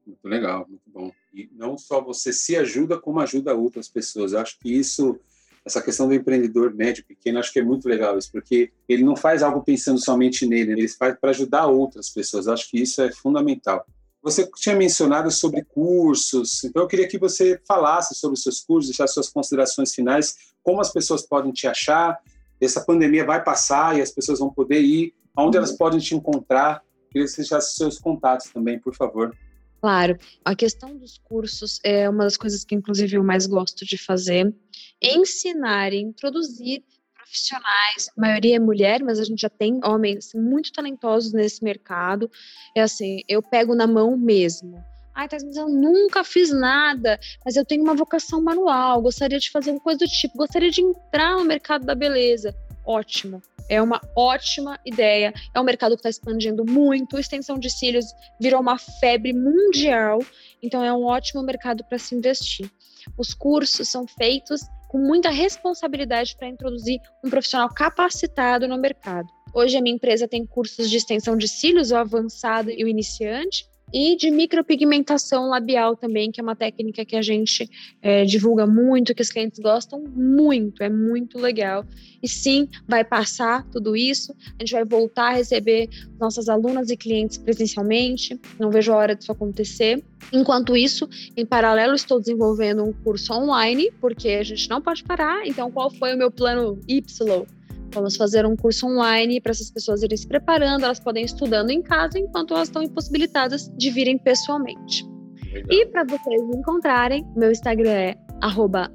Muito 0.06 0.28
legal, 0.28 0.66
muito 0.68 0.84
bom. 0.86 1.10
E 1.32 1.48
não 1.54 1.78
só 1.78 2.02
você 2.02 2.30
se 2.30 2.54
ajuda, 2.54 2.98
como 2.98 3.18
ajuda 3.18 3.54
outras 3.54 3.88
pessoas. 3.88 4.34
Eu 4.34 4.40
acho 4.40 4.58
que 4.58 4.70
isso, 4.70 5.18
essa 5.64 5.80
questão 5.80 6.06
do 6.06 6.12
empreendedor 6.12 6.74
médio 6.74 7.02
pequeno, 7.06 7.38
acho 7.38 7.50
que 7.50 7.60
é 7.60 7.64
muito 7.64 7.88
legal 7.88 8.18
isso, 8.18 8.30
porque 8.30 8.70
ele 8.86 9.04
não 9.04 9.16
faz 9.16 9.42
algo 9.42 9.62
pensando 9.62 9.98
somente 9.98 10.44
nele, 10.44 10.72
ele 10.72 10.88
faz 10.88 11.18
para 11.18 11.30
ajudar 11.30 11.66
outras 11.66 12.10
pessoas. 12.10 12.46
Acho 12.46 12.68
que 12.68 12.78
isso 12.78 13.00
é 13.00 13.10
fundamental. 13.10 13.86
Você 14.22 14.48
tinha 14.56 14.76
mencionado 14.76 15.30
sobre 15.30 15.64
cursos, 15.64 16.62
então 16.62 16.82
eu 16.82 16.88
queria 16.88 17.08
que 17.08 17.18
você 17.18 17.60
falasse 17.66 18.14
sobre 18.14 18.34
os 18.34 18.42
seus 18.42 18.60
cursos, 18.60 18.90
deixasse 18.90 19.14
suas 19.14 19.28
considerações 19.28 19.92
finais, 19.92 20.36
como 20.62 20.80
as 20.80 20.92
pessoas 20.92 21.26
podem 21.26 21.52
te 21.52 21.66
achar, 21.66 22.18
essa 22.60 22.84
pandemia 22.84 23.24
vai 23.24 23.42
passar 23.42 23.98
e 23.98 24.00
as 24.00 24.12
pessoas 24.12 24.38
vão 24.38 24.48
poder 24.48 24.80
ir, 24.80 25.12
aonde 25.34 25.56
elas 25.56 25.72
podem 25.72 25.98
te 25.98 26.14
encontrar, 26.14 26.82
queria 27.10 27.26
que 27.26 27.32
você 27.32 27.42
deixasse 27.42 27.74
seus 27.74 27.98
contatos 27.98 28.50
também, 28.52 28.78
por 28.78 28.94
favor. 28.94 29.36
Claro, 29.80 30.16
a 30.44 30.54
questão 30.54 30.96
dos 30.96 31.18
cursos 31.18 31.80
é 31.82 32.08
uma 32.08 32.22
das 32.22 32.36
coisas 32.36 32.64
que, 32.64 32.76
inclusive, 32.76 33.16
eu 33.16 33.24
mais 33.24 33.46
gosto 33.46 33.84
de 33.84 33.98
fazer. 33.98 34.54
Ensinar 35.02 35.92
e 35.92 36.00
introduzir 36.00 36.84
profissionais, 37.32 38.10
a 38.16 38.20
maioria 38.20 38.56
é 38.56 38.58
mulher, 38.58 39.02
mas 39.02 39.18
a 39.18 39.24
gente 39.24 39.40
já 39.40 39.48
tem 39.48 39.80
homens 39.82 40.32
muito 40.34 40.70
talentosos 40.70 41.32
nesse 41.32 41.64
mercado. 41.64 42.30
É 42.76 42.82
assim, 42.82 43.20
eu 43.26 43.42
pego 43.42 43.74
na 43.74 43.86
mão 43.86 44.16
mesmo. 44.16 44.84
Ai, 45.14 45.28
tá, 45.28 45.38
mas 45.42 45.56
eu 45.56 45.68
nunca 45.68 46.22
fiz 46.22 46.50
nada, 46.50 47.18
mas 47.44 47.56
eu 47.56 47.64
tenho 47.64 47.82
uma 47.82 47.94
vocação 47.94 48.42
manual, 48.42 49.00
gostaria 49.02 49.38
de 49.38 49.50
fazer 49.50 49.70
uma 49.70 49.80
coisa 49.80 49.98
do 50.00 50.06
tipo, 50.06 50.36
gostaria 50.36 50.70
de 50.70 50.82
entrar 50.82 51.36
no 51.36 51.44
mercado 51.44 51.84
da 51.84 51.94
beleza. 51.94 52.54
Ótimo. 52.84 53.40
É 53.68 53.80
uma 53.80 54.00
ótima 54.16 54.78
ideia. 54.84 55.32
É 55.54 55.60
um 55.60 55.64
mercado 55.64 55.92
que 55.92 56.00
está 56.00 56.10
expandindo 56.10 56.64
muito. 56.64 57.18
Extensão 57.18 57.58
de 57.58 57.70
cílios 57.70 58.06
virou 58.40 58.60
uma 58.60 58.76
febre 58.76 59.32
mundial. 59.32 60.18
Então, 60.60 60.82
é 60.82 60.92
um 60.92 61.04
ótimo 61.04 61.42
mercado 61.42 61.84
para 61.84 61.96
se 61.96 62.14
investir. 62.14 62.68
Os 63.16 63.32
cursos 63.32 63.88
são 63.88 64.04
feitos 64.06 64.62
com 64.92 64.98
muita 64.98 65.30
responsabilidade 65.30 66.36
para 66.36 66.48
introduzir 66.48 67.00
um 67.24 67.30
profissional 67.30 67.72
capacitado 67.72 68.68
no 68.68 68.76
mercado. 68.76 69.26
Hoje, 69.54 69.74
a 69.74 69.80
minha 69.80 69.96
empresa 69.96 70.28
tem 70.28 70.46
cursos 70.46 70.90
de 70.90 70.98
extensão 70.98 71.34
de 71.34 71.48
cílios, 71.48 71.90
o 71.90 71.96
avançado 71.96 72.70
e 72.70 72.84
o 72.84 72.88
iniciante 72.88 73.71
e 73.92 74.16
de 74.16 74.30
micropigmentação 74.30 75.48
labial 75.48 75.96
também, 75.96 76.30
que 76.30 76.40
é 76.40 76.42
uma 76.42 76.56
técnica 76.56 77.04
que 77.04 77.16
a 77.16 77.22
gente 77.22 77.68
é, 78.00 78.24
divulga 78.24 78.66
muito, 78.66 79.14
que 79.14 79.22
os 79.22 79.30
clientes 79.30 79.58
gostam 79.58 80.02
muito, 80.14 80.82
é 80.82 80.88
muito 80.88 81.38
legal. 81.38 81.84
E 82.22 82.28
sim, 82.28 82.68
vai 82.88 83.04
passar 83.04 83.66
tudo 83.70 83.94
isso, 83.94 84.34
a 84.58 84.64
gente 84.64 84.72
vai 84.72 84.84
voltar 84.84 85.28
a 85.28 85.34
receber 85.34 85.88
nossas 86.18 86.48
alunas 86.48 86.90
e 86.90 86.96
clientes 86.96 87.36
presencialmente, 87.36 88.40
não 88.58 88.70
vejo 88.70 88.92
a 88.92 88.96
hora 88.96 89.14
disso 89.14 89.32
acontecer. 89.32 90.02
Enquanto 90.32 90.76
isso, 90.76 91.08
em 91.36 91.44
paralelo, 91.44 91.94
estou 91.94 92.20
desenvolvendo 92.20 92.84
um 92.84 92.92
curso 92.92 93.32
online, 93.32 93.90
porque 94.00 94.28
a 94.28 94.42
gente 94.42 94.70
não 94.70 94.80
pode 94.80 95.02
parar, 95.02 95.46
então 95.46 95.70
qual 95.70 95.90
foi 95.90 96.14
o 96.14 96.18
meu 96.18 96.30
plano 96.30 96.80
Y? 96.88 97.46
Vamos 97.92 98.16
fazer 98.16 98.46
um 98.46 98.56
curso 98.56 98.86
online 98.86 99.40
para 99.40 99.52
essas 99.52 99.70
pessoas 99.70 100.02
irem 100.02 100.16
se 100.16 100.26
preparando, 100.26 100.84
elas 100.84 100.98
podem 100.98 101.22
ir 101.22 101.26
estudando 101.26 101.70
em 101.70 101.82
casa 101.82 102.18
enquanto 102.18 102.54
elas 102.54 102.68
estão 102.68 102.82
impossibilitadas 102.82 103.70
de 103.76 103.90
virem 103.90 104.18
pessoalmente. 104.18 105.04
Legal. 105.52 105.68
E 105.70 105.86
para 105.86 106.04
vocês 106.04 106.42
me 106.48 106.56
encontrarem, 106.56 107.26
meu 107.36 107.50
Instagram 107.50 107.90
é 107.90 108.16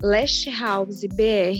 lashhousebr 0.01 1.53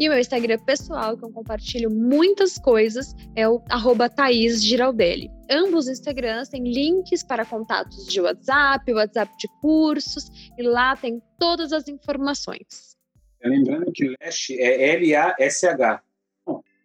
e 0.00 0.08
o 0.08 0.12
meu 0.12 0.18
Instagram 0.18 0.58
pessoal, 0.64 1.14
que 1.14 1.24
eu 1.24 1.30
compartilho 1.30 1.90
muitas 1.90 2.56
coisas, 2.56 3.14
é 3.36 3.46
o 3.46 3.62
arroba 3.68 4.08
Thaís 4.08 4.64
Giraldelli. 4.64 5.30
Ambos 5.50 5.84
os 5.84 5.90
Instagrams 5.90 6.48
têm 6.48 6.64
links 6.64 7.22
para 7.22 7.44
contatos 7.44 8.06
de 8.06 8.18
WhatsApp, 8.18 8.92
WhatsApp 8.94 9.30
de 9.38 9.46
cursos, 9.60 10.30
e 10.56 10.62
lá 10.62 10.96
tem 10.96 11.22
todas 11.38 11.70
as 11.72 11.86
informações. 11.86 12.96
Lembrando 13.44 13.92
que 13.92 14.14
Lash 14.22 14.50
é 14.50 14.94
L-A-S-H. 14.94 16.02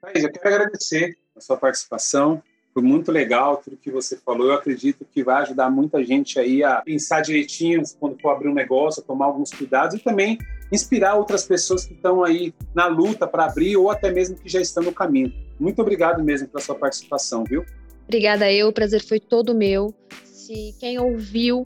Thaís, 0.06 0.24
eu 0.24 0.32
quero 0.32 0.56
agradecer 0.56 1.18
a 1.36 1.42
sua 1.42 1.58
participação. 1.58 2.42
Foi 2.74 2.84
muito 2.84 3.12
legal 3.12 3.58
tudo 3.58 3.78
que 3.78 3.90
você 3.90 4.18
falou. 4.18 4.48
Eu 4.48 4.54
acredito 4.54 5.06
que 5.06 5.24
vai 5.24 5.42
ajudar 5.44 5.70
muita 5.70 6.04
gente 6.04 6.38
aí 6.40 6.64
a 6.64 6.82
pensar 6.82 7.22
direitinho 7.22 7.82
quando 8.00 8.20
for 8.22 8.30
abrir 8.30 8.50
um 8.50 8.54
negócio, 8.54 9.02
a 9.02 9.06
tomar 9.06 9.26
alguns 9.26 9.50
cuidados 9.52 9.96
e 9.96 10.00
também 10.00 10.38
inspirar 10.72 11.16
outras 11.16 11.46
pessoas 11.46 11.86
que 11.86 11.94
estão 11.94 12.24
aí 12.24 12.54
na 12.74 12.88
luta 12.88 13.26
para 13.26 13.46
abrir 13.46 13.78
ou 13.78 13.90
até 13.90 14.12
mesmo 14.12 14.36
que 14.36 14.50
já 14.50 14.60
estão 14.60 14.84
no 14.84 14.92
caminho. 14.92 15.34
Muito 15.60 15.82
obrigado 15.82 16.22
mesmo 16.22 16.50
pela 16.50 16.62
sua 16.62 16.76
participação, 16.76 17.44
viu? 17.46 17.66
Obrigada 18.04 18.52
eu, 18.52 18.68
o 18.68 18.74
prazer 18.74 19.02
foi 19.02 19.20
todo 19.20 19.56
meu. 19.56 19.94
Se 20.26 20.76
quem 20.80 21.00
ouviu 21.00 21.66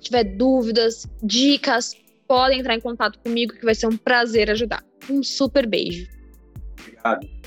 tiver 0.00 0.24
dúvidas, 0.24 1.06
dicas, 1.22 1.96
podem 2.28 2.60
entrar 2.60 2.74
em 2.74 2.80
contato 2.80 3.18
comigo 3.18 3.54
que 3.54 3.64
vai 3.64 3.74
ser 3.74 3.86
um 3.86 3.96
prazer 3.96 4.50
ajudar. 4.50 4.84
Um 5.08 5.22
super 5.22 5.66
beijo. 5.66 6.06
Obrigado. 6.78 7.40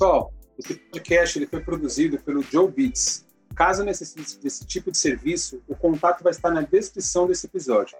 Pessoal, 0.00 0.32
esse 0.58 0.74
podcast 0.76 1.38
ele 1.38 1.46
foi 1.46 1.60
produzido 1.60 2.18
pelo 2.20 2.40
Joe 2.40 2.70
Beats. 2.70 3.26
Caso 3.54 3.84
necessite 3.84 4.40
desse 4.40 4.64
tipo 4.64 4.90
de 4.90 4.96
serviço, 4.96 5.62
o 5.68 5.76
contato 5.76 6.22
vai 6.22 6.30
estar 6.30 6.50
na 6.50 6.62
descrição 6.62 7.26
desse 7.26 7.44
episódio. 7.44 7.98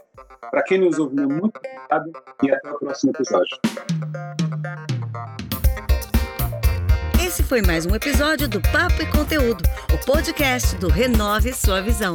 Para 0.51 0.63
quem 0.63 0.79
nos 0.79 0.99
ouviu, 0.99 1.29
muito 1.29 1.59
obrigado 1.59 2.11
e 2.43 2.51
até 2.51 2.71
o 2.71 2.79
próximo 2.79 3.13
episódio. 3.13 3.59
Esse 7.23 7.43
foi 7.43 7.61
mais 7.61 7.85
um 7.85 7.95
episódio 7.95 8.49
do 8.49 8.63
Papo 8.63 9.03
e 9.03 9.07
Conteúdo, 9.13 9.63
o 9.93 10.07
podcast 10.07 10.75
do 10.77 10.89
Renove 10.89 11.53
Sua 11.53 11.83
Visão. 11.83 12.15